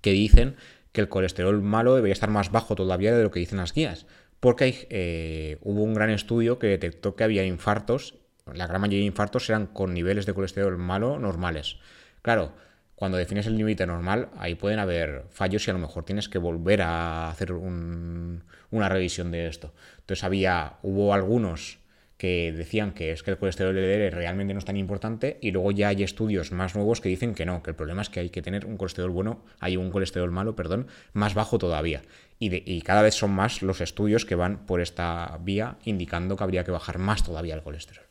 que 0.00 0.12
dicen 0.12 0.56
que 0.92 1.02
el 1.02 1.10
colesterol 1.10 1.60
malo 1.60 1.94
debería 1.94 2.14
estar 2.14 2.30
más 2.30 2.50
bajo 2.50 2.74
todavía 2.74 3.14
de 3.14 3.22
lo 3.22 3.30
que 3.30 3.40
dicen 3.40 3.58
las 3.58 3.74
guías. 3.74 4.06
Porque 4.42 4.88
eh, 4.90 5.58
hubo 5.60 5.84
un 5.84 5.94
gran 5.94 6.10
estudio 6.10 6.58
que 6.58 6.66
detectó 6.66 7.14
que 7.14 7.22
había 7.22 7.44
infartos, 7.44 8.18
la 8.52 8.66
gran 8.66 8.80
mayoría 8.80 8.98
de 8.98 9.06
infartos 9.06 9.48
eran 9.48 9.68
con 9.68 9.94
niveles 9.94 10.26
de 10.26 10.34
colesterol 10.34 10.76
malo 10.78 11.20
normales. 11.20 11.76
Claro, 12.22 12.52
cuando 12.96 13.18
defines 13.18 13.46
el 13.46 13.56
límite 13.56 13.86
normal, 13.86 14.30
ahí 14.36 14.56
pueden 14.56 14.80
haber 14.80 15.26
fallos 15.30 15.64
y 15.68 15.70
a 15.70 15.74
lo 15.74 15.78
mejor 15.78 16.04
tienes 16.04 16.28
que 16.28 16.38
volver 16.38 16.82
a 16.82 17.30
hacer 17.30 17.52
una 17.52 18.88
revisión 18.88 19.30
de 19.30 19.46
esto. 19.46 19.74
Entonces 20.00 20.24
había, 20.24 20.72
hubo 20.82 21.14
algunos 21.14 21.78
que 22.22 22.52
decían 22.52 22.92
que 22.92 23.10
es 23.10 23.24
que 23.24 23.32
el 23.32 23.36
colesterol 23.36 23.74
LDL 23.74 24.12
realmente 24.12 24.54
no 24.54 24.60
es 24.60 24.64
tan 24.64 24.76
importante 24.76 25.38
y 25.40 25.50
luego 25.50 25.72
ya 25.72 25.88
hay 25.88 26.04
estudios 26.04 26.52
más 26.52 26.76
nuevos 26.76 27.00
que 27.00 27.08
dicen 27.08 27.34
que 27.34 27.44
no, 27.44 27.64
que 27.64 27.70
el 27.70 27.74
problema 27.74 28.00
es 28.00 28.10
que 28.10 28.20
hay 28.20 28.30
que 28.30 28.42
tener 28.42 28.64
un 28.64 28.76
colesterol 28.76 29.10
bueno, 29.10 29.44
hay 29.58 29.76
un 29.76 29.90
colesterol 29.90 30.30
malo, 30.30 30.54
perdón, 30.54 30.86
más 31.14 31.34
bajo 31.34 31.58
todavía. 31.58 32.02
Y, 32.38 32.80
cada 32.82 33.02
vez 33.02 33.14
son 33.14 33.32
más 33.32 33.60
los 33.60 33.80
estudios 33.80 34.24
que 34.24 34.36
van 34.36 34.66
por 34.66 34.80
esta 34.80 35.36
vía 35.42 35.78
indicando 35.84 36.36
que 36.36 36.44
habría 36.44 36.62
que 36.62 36.70
bajar 36.70 36.98
más 36.98 37.24
todavía 37.24 37.56
el 37.56 37.62
colesterol. 37.64 38.06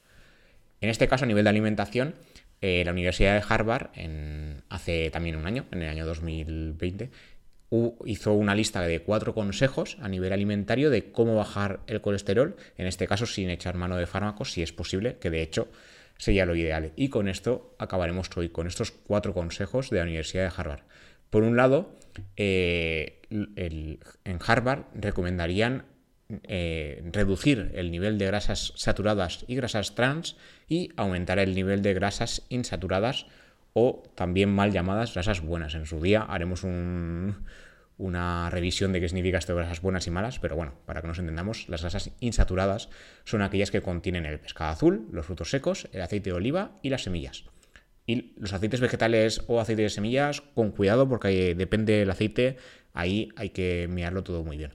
En 0.81 0.89
este 0.89 1.07
caso, 1.07 1.23
a 1.23 1.27
nivel 1.29 1.45
de 1.45 1.51
alimentación, 1.51 2.15
eh, 2.59 2.83
la 2.83 2.91
Universidad 2.91 3.35
de 3.35 3.45
Harvard, 3.47 3.91
en, 3.95 4.63
hace 4.67 5.09
también 5.09 5.37
un 5.37 5.47
año, 5.47 5.67
en 5.71 5.83
el 5.83 5.89
año 5.89 6.05
2020, 6.05 7.11
hizo 8.05 8.33
una 8.33 8.53
lista 8.53 8.81
de 8.81 9.01
cuatro 9.01 9.33
consejos 9.33 9.97
a 10.01 10.09
nivel 10.09 10.33
alimentario 10.33 10.89
de 10.89 11.11
cómo 11.11 11.35
bajar 11.35 11.79
el 11.87 12.01
colesterol, 12.01 12.55
en 12.77 12.87
este 12.87 13.07
caso 13.07 13.25
sin 13.25 13.49
echar 13.49 13.75
mano 13.75 13.95
de 13.95 14.07
fármacos, 14.07 14.51
si 14.51 14.61
es 14.61 14.73
posible, 14.73 15.17
que 15.19 15.29
de 15.29 15.41
hecho 15.41 15.69
sería 16.17 16.45
lo 16.45 16.55
ideal. 16.55 16.91
Y 16.95 17.09
con 17.09 17.27
esto 17.27 17.75
acabaremos 17.79 18.29
hoy, 18.35 18.49
con 18.49 18.67
estos 18.67 18.91
cuatro 18.91 19.33
consejos 19.33 19.89
de 19.89 19.97
la 19.97 20.03
Universidad 20.03 20.43
de 20.43 20.53
Harvard. 20.55 20.81
Por 21.29 21.43
un 21.43 21.55
lado, 21.55 21.95
eh, 22.35 23.21
en 23.29 24.39
Harvard 24.45 24.83
recomendarían 24.93 25.85
eh, 26.43 27.01
reducir 27.11 27.71
el 27.75 27.91
nivel 27.91 28.17
de 28.17 28.27
grasas 28.27 28.73
saturadas 28.75 29.43
y 29.47 29.55
grasas 29.55 29.95
trans 29.95 30.37
y 30.67 30.91
aumentar 30.95 31.39
el 31.39 31.55
nivel 31.55 31.81
de 31.81 31.93
grasas 31.93 32.43
insaturadas 32.49 33.25
o 33.73 34.03
también 34.15 34.49
mal 34.49 34.71
llamadas 34.71 35.13
grasas 35.13 35.41
buenas. 35.41 35.75
En 35.75 35.85
su 35.85 36.01
día 36.01 36.21
haremos 36.21 36.65
una 37.97 38.49
revisión 38.49 38.91
de 38.91 38.99
qué 38.99 39.07
significa 39.07 39.37
esto 39.37 39.53
de 39.53 39.59
grasas 39.59 39.81
buenas 39.81 40.07
y 40.07 40.11
malas, 40.11 40.39
pero 40.39 40.55
bueno, 40.55 40.73
para 40.85 41.01
que 41.01 41.07
nos 41.07 41.19
entendamos, 41.19 41.69
las 41.69 41.81
grasas 41.81 42.11
insaturadas 42.19 42.89
son 43.23 43.41
aquellas 43.41 43.71
que 43.71 43.81
contienen 43.81 44.25
el 44.25 44.39
pescado 44.39 44.71
azul, 44.71 45.07
los 45.11 45.25
frutos 45.25 45.49
secos, 45.49 45.87
el 45.91 46.01
aceite 46.01 46.31
de 46.31 46.35
oliva 46.35 46.71
y 46.81 46.89
las 46.89 47.03
semillas. 47.03 47.45
Y 48.05 48.33
los 48.37 48.51
aceites 48.51 48.81
vegetales 48.81 49.43
o 49.47 49.61
aceites 49.61 49.85
de 49.85 49.89
semillas, 49.89 50.41
con 50.41 50.71
cuidado 50.71 51.07
porque 51.07 51.55
depende 51.55 51.93
del 51.93 52.09
aceite, 52.09 52.57
ahí 52.93 53.29
hay 53.35 53.49
que 53.49 53.87
mirarlo 53.89 54.23
todo 54.23 54.43
muy 54.43 54.57
bien. 54.57 54.73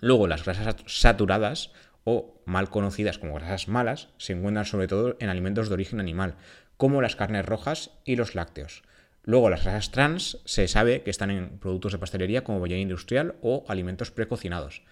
Luego, 0.00 0.26
las 0.26 0.44
grasas 0.44 0.76
saturadas 0.86 1.72
o 2.04 2.42
mal 2.44 2.68
conocidas 2.68 3.18
como 3.18 3.34
grasas 3.34 3.68
malas 3.68 4.08
se 4.18 4.32
encuentran 4.32 4.64
sobre 4.64 4.88
todo 4.88 5.16
en 5.20 5.28
alimentos 5.28 5.68
de 5.68 5.74
origen 5.74 6.00
animal, 6.00 6.34
como 6.82 7.00
las 7.00 7.14
carnes 7.14 7.46
rojas 7.46 7.92
y 8.04 8.16
los 8.16 8.34
lácteos. 8.34 8.82
Luego 9.22 9.50
las 9.50 9.62
grasas 9.62 9.92
trans 9.92 10.38
se 10.44 10.66
sabe 10.66 11.02
que 11.02 11.10
están 11.10 11.30
en 11.30 11.60
productos 11.60 11.92
de 11.92 11.98
pastelería 11.98 12.42
como 12.42 12.58
bollera 12.58 12.80
industrial 12.80 13.36
o 13.40 13.64
alimentos 13.68 14.10
precocinados. 14.10 14.82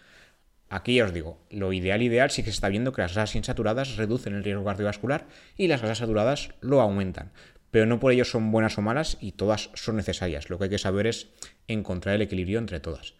Aquí 0.68 0.94
ya 0.94 1.06
os 1.06 1.12
digo, 1.12 1.40
lo 1.50 1.72
ideal 1.72 2.00
ideal 2.02 2.30
sí 2.30 2.44
que 2.44 2.50
se 2.50 2.54
está 2.54 2.68
viendo 2.68 2.92
que 2.92 3.02
las 3.02 3.14
grasas 3.14 3.34
insaturadas 3.34 3.96
reducen 3.96 4.34
el 4.34 4.44
riesgo 4.44 4.64
cardiovascular 4.64 5.26
y 5.56 5.66
las 5.66 5.80
grasas 5.80 5.98
saturadas 5.98 6.50
lo 6.60 6.80
aumentan. 6.80 7.32
pero 7.72 7.86
no 7.86 7.98
por 7.98 8.12
ello 8.12 8.24
son 8.24 8.52
buenas 8.52 8.78
o 8.78 8.82
malas 8.82 9.18
y 9.20 9.32
todas 9.32 9.70
son 9.74 9.96
necesarias. 9.96 10.48
Lo 10.48 10.58
que 10.58 10.64
hay 10.66 10.70
que 10.70 10.78
saber 10.78 11.08
es 11.08 11.26
encontrar 11.66 12.14
el 12.14 12.22
equilibrio 12.22 12.60
entre 12.60 12.78
todas. 12.78 13.14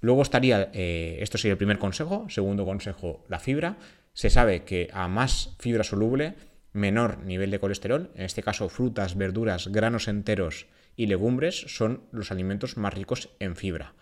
Luego 0.00 0.22
estaría, 0.22 0.70
eh, 0.74 1.18
esto 1.22 1.38
sería 1.38 1.54
el 1.54 1.58
primer 1.58 1.80
consejo. 1.80 2.26
Segundo 2.28 2.64
consejo, 2.64 3.24
la 3.28 3.40
fibra. 3.40 3.78
Se 4.12 4.30
sabe 4.30 4.62
que 4.62 4.90
a 4.92 5.08
más 5.08 5.56
fibra 5.58 5.82
soluble, 5.82 6.34
menor 6.76 7.18
nivel 7.24 7.50
de 7.50 7.58
colesterol. 7.58 8.10
En 8.14 8.24
este 8.24 8.42
caso, 8.42 8.68
frutas, 8.68 9.16
verduras, 9.16 9.68
granos 9.68 10.08
enteros 10.08 10.66
y 10.94 11.06
legumbres 11.06 11.64
son 11.68 12.04
los 12.12 12.30
alimentos 12.30 12.76
más 12.76 12.94
ricos 12.94 13.30
en 13.40 13.56
fibra. 13.56 13.94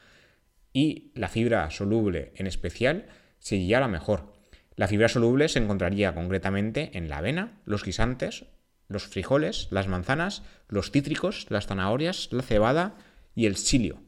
Y 0.72 1.12
la 1.14 1.28
fibra 1.28 1.70
soluble 1.70 2.32
en 2.36 2.46
especial 2.46 3.06
sería 3.38 3.80
la 3.80 3.88
mejor. 3.88 4.34
La 4.76 4.88
fibra 4.88 5.08
soluble 5.08 5.48
se 5.48 5.60
encontraría 5.60 6.14
concretamente 6.14 6.90
en 6.94 7.08
la 7.08 7.18
avena, 7.18 7.60
los 7.64 7.84
guisantes, 7.84 8.46
los 8.88 9.06
frijoles, 9.06 9.68
las 9.70 9.86
manzanas, 9.86 10.42
los 10.68 10.90
cítricos, 10.90 11.46
las 11.48 11.66
zanahorias, 11.66 12.28
la 12.32 12.42
cebada 12.42 12.96
y 13.34 13.46
el 13.46 13.56
silio. 13.56 14.02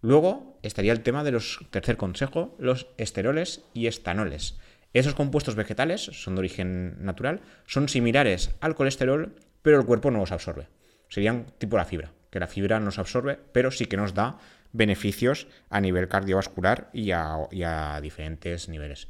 Luego 0.00 0.58
estaría 0.62 0.92
el 0.92 1.02
tema 1.02 1.24
de 1.24 1.32
los 1.32 1.60
tercer 1.70 1.96
consejo, 1.96 2.56
los 2.58 2.88
esteroles 2.96 3.64
y 3.74 3.86
estanoles. 3.86 4.58
Esos 4.92 5.14
compuestos 5.14 5.54
vegetales 5.54 6.02
son 6.02 6.34
de 6.34 6.40
origen 6.40 7.04
natural, 7.04 7.40
son 7.66 7.88
similares 7.88 8.50
al 8.60 8.74
colesterol, 8.74 9.34
pero 9.62 9.78
el 9.78 9.86
cuerpo 9.86 10.10
no 10.10 10.18
los 10.18 10.32
absorbe. 10.32 10.68
Serían 11.08 11.46
tipo 11.58 11.76
la 11.76 11.84
fibra, 11.84 12.12
que 12.30 12.40
la 12.40 12.46
fibra 12.46 12.80
nos 12.80 12.98
absorbe, 12.98 13.38
pero 13.52 13.70
sí 13.70 13.86
que 13.86 13.96
nos 13.96 14.14
da 14.14 14.38
beneficios 14.72 15.46
a 15.70 15.80
nivel 15.80 16.08
cardiovascular 16.08 16.90
y 16.92 17.10
a, 17.12 17.98
diferentes 18.02 18.68
niveles. 18.68 19.08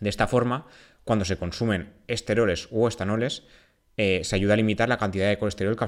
De 0.00 0.08
esta 0.08 0.26
forma, 0.26 0.66
cuando 1.04 1.24
se 1.24 1.36
consumen 1.36 1.92
esteroles 2.06 2.68
o 2.70 2.88
estanoles, 2.88 3.44
eh, 3.96 4.22
se 4.24 4.36
ayuda 4.36 4.54
a 4.54 4.56
limitar 4.56 4.88
la 4.88 4.98
cantidad 4.98 5.28
de 5.28 5.38
colesterol 5.38 5.76
que 5.76 5.86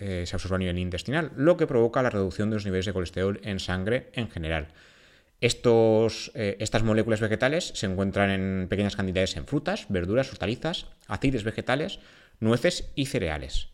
eh, 0.00 0.26
se 0.26 0.36
absorbe 0.36 0.56
a 0.56 0.58
nivel 0.58 0.78
intestinal, 0.78 1.32
lo 1.36 1.56
que 1.56 1.66
provoca 1.66 2.02
la 2.02 2.10
reducción 2.10 2.50
de 2.50 2.56
los 2.56 2.64
niveles 2.64 2.86
de 2.86 2.92
colesterol 2.92 3.40
en 3.42 3.58
sangre 3.58 4.10
en 4.12 4.28
general. 4.28 4.68
Estos, 5.40 6.32
eh, 6.34 6.56
estas 6.60 6.82
moléculas 6.82 7.20
vegetales 7.20 7.72
se 7.74 7.86
encuentran 7.86 8.30
en 8.30 8.68
pequeñas 8.68 8.96
cantidades 8.96 9.36
en 9.36 9.46
frutas, 9.46 9.86
verduras, 9.88 10.30
hortalizas, 10.30 10.86
aceites 11.06 11.44
vegetales, 11.44 11.98
nueces 12.40 12.90
y 12.94 13.06
cereales. 13.06 13.68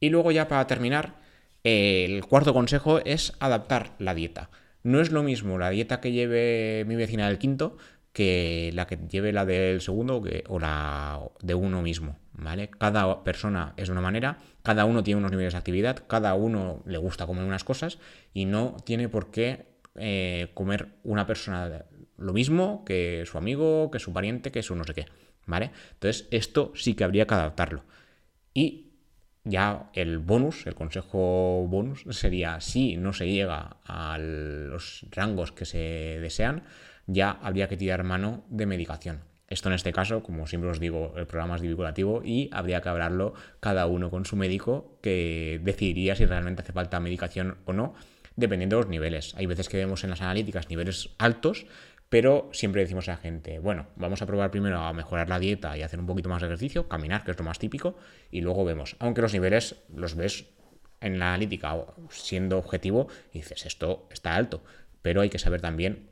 Y 0.00 0.10
luego 0.10 0.30
ya 0.32 0.48
para 0.48 0.66
terminar, 0.66 1.16
el 1.64 2.24
cuarto 2.26 2.52
consejo 2.52 3.00
es 3.04 3.32
adaptar 3.40 3.94
la 3.98 4.14
dieta. 4.14 4.50
No 4.82 5.00
es 5.00 5.10
lo 5.10 5.22
mismo 5.22 5.58
la 5.58 5.70
dieta 5.70 6.00
que 6.00 6.12
lleve 6.12 6.84
mi 6.86 6.94
vecina 6.94 7.28
del 7.28 7.38
quinto 7.38 7.76
que 8.12 8.70
la 8.74 8.86
que 8.86 8.96
lleve 8.96 9.32
la 9.32 9.44
del 9.44 9.80
segundo 9.80 10.22
o 10.48 10.58
la 10.58 11.20
de 11.40 11.54
uno 11.54 11.82
mismo. 11.82 12.16
¿vale? 12.32 12.70
Cada 12.70 13.22
persona 13.24 13.74
es 13.76 13.88
de 13.88 13.92
una 13.92 14.00
manera, 14.00 14.38
cada 14.62 14.84
uno 14.84 15.02
tiene 15.02 15.18
unos 15.18 15.30
niveles 15.30 15.52
de 15.52 15.58
actividad, 15.58 16.04
cada 16.06 16.34
uno 16.34 16.82
le 16.86 16.98
gusta 16.98 17.26
comer 17.26 17.44
unas 17.44 17.64
cosas 17.64 17.98
y 18.32 18.44
no 18.44 18.76
tiene 18.84 19.08
por 19.08 19.30
qué 19.30 19.66
eh, 20.00 20.50
comer 20.54 20.88
una 21.04 21.26
persona 21.26 21.84
lo 22.16 22.32
mismo 22.32 22.84
que 22.84 23.24
su 23.26 23.38
amigo, 23.38 23.90
que 23.90 23.98
su 23.98 24.12
pariente, 24.12 24.50
que 24.50 24.62
su 24.62 24.74
no 24.74 24.84
sé 24.84 24.94
qué. 24.94 25.06
¿Vale? 25.46 25.70
Entonces, 25.94 26.28
esto 26.30 26.72
sí 26.74 26.94
que 26.94 27.04
habría 27.04 27.26
que 27.26 27.34
adaptarlo. 27.34 27.84
Y 28.52 28.88
ya 29.44 29.90
el 29.94 30.18
bonus, 30.18 30.66
el 30.66 30.74
consejo 30.74 31.66
bonus, 31.68 32.04
sería 32.10 32.60
si 32.60 32.96
no 32.96 33.12
se 33.12 33.30
llega 33.30 33.78
a 33.84 34.18
los 34.18 35.06
rangos 35.10 35.52
que 35.52 35.64
se 35.64 36.18
desean, 36.20 36.64
ya 37.06 37.30
habría 37.30 37.68
que 37.68 37.78
tirar 37.78 38.04
mano 38.04 38.44
de 38.50 38.66
medicación. 38.66 39.20
Esto 39.48 39.70
en 39.70 39.74
este 39.74 39.92
caso, 39.92 40.22
como 40.22 40.46
siempre 40.46 40.70
os 40.70 40.78
digo, 40.78 41.14
el 41.16 41.26
programa 41.26 41.56
es 41.56 41.62
divulgativo 41.62 42.20
y 42.22 42.50
habría 42.52 42.82
que 42.82 42.90
hablarlo 42.90 43.32
cada 43.60 43.86
uno 43.86 44.10
con 44.10 44.26
su 44.26 44.36
médico 44.36 44.98
que 45.00 45.58
decidiría 45.64 46.14
si 46.14 46.26
realmente 46.26 46.60
hace 46.60 46.74
falta 46.74 47.00
medicación 47.00 47.56
o 47.64 47.72
no, 47.72 47.94
dependiendo 48.38 48.76
de 48.76 48.82
los 48.82 48.90
niveles. 48.90 49.34
Hay 49.36 49.46
veces 49.46 49.68
que 49.68 49.76
vemos 49.76 50.04
en 50.04 50.10
las 50.10 50.22
analíticas 50.22 50.70
niveles 50.70 51.10
altos, 51.18 51.66
pero 52.08 52.48
siempre 52.52 52.80
decimos 52.80 53.08
a 53.08 53.12
la 53.12 53.16
gente, 53.18 53.58
bueno, 53.58 53.88
vamos 53.96 54.22
a 54.22 54.26
probar 54.26 54.50
primero 54.50 54.78
a 54.78 54.92
mejorar 54.92 55.28
la 55.28 55.40
dieta 55.40 55.76
y 55.76 55.82
hacer 55.82 55.98
un 55.98 56.06
poquito 56.06 56.28
más 56.28 56.40
de 56.40 56.46
ejercicio, 56.46 56.88
caminar, 56.88 57.24
que 57.24 57.32
es 57.32 57.38
lo 57.38 57.44
más 57.44 57.58
típico, 57.58 57.96
y 58.30 58.40
luego 58.40 58.64
vemos. 58.64 58.96
Aunque 59.00 59.22
los 59.22 59.32
niveles 59.32 59.76
los 59.94 60.14
ves 60.14 60.46
en 61.00 61.18
la 61.18 61.34
analítica 61.34 61.76
siendo 62.10 62.58
objetivo 62.58 63.08
dices, 63.32 63.66
esto 63.66 64.08
está 64.10 64.36
alto, 64.36 64.62
pero 65.02 65.20
hay 65.20 65.30
que 65.30 65.38
saber 65.38 65.60
también 65.60 66.08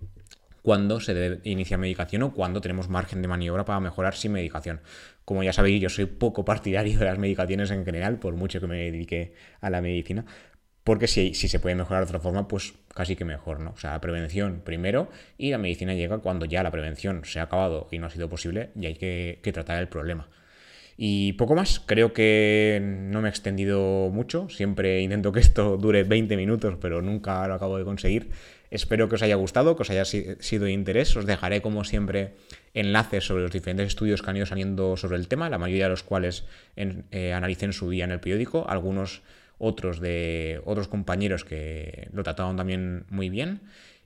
cuándo 0.63 0.99
se 0.99 1.15
debe 1.15 1.41
iniciar 1.45 1.79
medicación 1.79 2.25
o 2.25 2.35
cuándo 2.35 2.61
tenemos 2.61 2.89
margen 2.89 3.23
de 3.23 3.29
maniobra 3.29 3.65
para 3.65 3.79
mejorar 3.79 4.17
sin 4.17 4.33
medicación. 4.33 4.81
Como 5.25 5.45
ya 5.45 5.53
sabéis, 5.53 5.81
yo 5.81 5.89
soy 5.89 6.07
poco 6.07 6.45
partidario 6.45 6.99
de 6.99 7.05
las 7.05 7.19
medicaciones 7.19 7.71
en 7.71 7.85
general, 7.85 8.19
por 8.19 8.35
mucho 8.35 8.61
que 8.61 8.67
me 8.67 8.77
dedique 8.79 9.35
a 9.61 9.71
la 9.71 9.81
medicina, 9.81 10.25
porque 10.87 11.09
si, 11.09 11.35
si, 11.35 11.49
se 11.49 11.59
puede 11.59 11.75
mejorar 11.75 12.05
de 12.05 12.11
otra 12.11 12.21
forma, 12.21 12.47
pues 12.47 12.75
casi 12.95 13.17
que 13.17 13.25
mejor, 13.25 13.59
¿no? 13.59 13.73
O 13.73 13.77
sea, 13.77 14.01
prevención 14.01 14.63
primero 14.65 15.11
y 15.37 15.51
la 15.51 15.59
medicina 15.59 15.95
llega 15.95 16.19
cuando 16.19 16.47
ya 16.47 16.63
la 16.63 16.71
prevención 16.71 17.25
se 17.25 17.41
ha 17.41 17.43
acabado 17.43 17.89
y 17.91 17.99
no 17.99 18.07
ha 18.07 18.11
sido 18.11 18.29
posible 18.29 18.71
y 18.81 18.87
hay 18.87 18.95
que, 18.95 19.41
tratar 19.53 19.81
el 19.81 19.89
problema. 19.89 20.29
Y 20.97 21.33
poco 21.33 21.57
más, 21.57 21.81
creo 21.81 22.13
que 22.13 22.79
no 22.81 23.21
me 23.21 23.27
he 23.27 23.31
extendido 23.31 24.11
mucho, 24.13 24.49
siempre 24.49 25.01
intento 25.01 25.33
que 25.33 25.41
esto 25.41 25.77
dure 25.77 26.05
20 26.05 26.37
minutos, 26.37 26.77
pero 26.81 27.03
nunca 27.03 27.49
lo 27.49 27.55
acabo 27.55 27.79
de 27.79 27.85
conseguir. 27.85 28.31
Espero 28.71 29.09
que 29.09 29.17
os 29.17 29.23
haya 29.23 29.35
gustado, 29.35 29.75
que 29.75 29.83
os 29.83 29.91
haya 29.91 30.05
sido 30.05 30.67
de 30.67 30.73
interés. 30.73 31.17
Os 31.17 31.27
dejaré, 31.27 31.63
como 31.63 31.83
siempre, 31.83 32.35
enlaces 32.75 33.25
sobre 33.25 33.43
los 33.43 33.51
diferentes 33.51 33.89
estudios 33.89 34.23
que 34.23 34.31
han 34.31 34.37
ido 34.37 34.47
saliendo 34.47 34.97
sobre 34.97 35.17
el 35.17 35.27
tema, 35.27 35.51
la 35.51 35.59
mayoría 35.59 35.85
de 35.85 35.91
los 35.91 36.05
cuales 36.05 36.45
eh, 36.77 36.95
en 37.11 37.73
su 37.73 37.91
día 37.91 38.05
en 38.05 38.13
el 38.13 38.21
periódico, 38.21 38.67
algunos 38.69 39.23
otros 39.59 40.01
de 40.01 40.61
otros 40.65 40.89
compañeros 40.89 41.45
que 41.45 42.09
lo 42.13 42.23
trataron 42.23 42.57
también 42.57 43.05
muy 43.09 43.31
bien. 43.31 43.63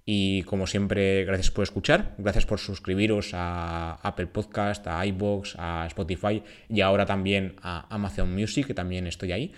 Y 0.07 0.43
como 0.45 0.67
siempre, 0.67 1.25
gracias 1.25 1.51
por 1.51 1.63
escuchar, 1.63 2.15
gracias 2.19 2.47
por 2.47 2.59
suscribiros 2.59 3.31
a 3.35 4.01
Apple 4.03 4.27
Podcast, 4.27 4.87
a 4.87 5.05
iBox, 5.07 5.55
a 5.59 5.87
Spotify 5.87 6.43
y 6.69 6.81
ahora 6.81 7.07
también 7.07 7.57
a 7.63 7.87
Amazon 7.95 8.35
Music, 8.35 8.67
que 8.67 8.75
también 8.75 9.07
estoy 9.07 9.33
ahí. 9.33 9.53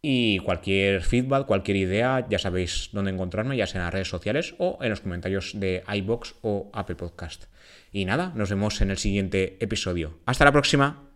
Y 0.00 0.38
cualquier 0.40 1.02
feedback, 1.02 1.46
cualquier 1.46 1.78
idea, 1.78 2.26
ya 2.28 2.38
sabéis 2.38 2.90
dónde 2.92 3.10
encontrarme, 3.10 3.56
ya 3.56 3.66
sea 3.66 3.80
en 3.80 3.84
las 3.86 3.94
redes 3.94 4.08
sociales 4.08 4.54
o 4.58 4.78
en 4.82 4.90
los 4.90 5.00
comentarios 5.00 5.52
de 5.58 5.82
iBox 5.86 6.34
o 6.42 6.70
Apple 6.74 6.96
Podcast. 6.96 7.44
Y 7.90 8.04
nada, 8.04 8.32
nos 8.34 8.50
vemos 8.50 8.80
en 8.80 8.90
el 8.90 8.98
siguiente 8.98 9.56
episodio. 9.60 10.18
Hasta 10.26 10.44
la 10.44 10.52
próxima. 10.52 11.13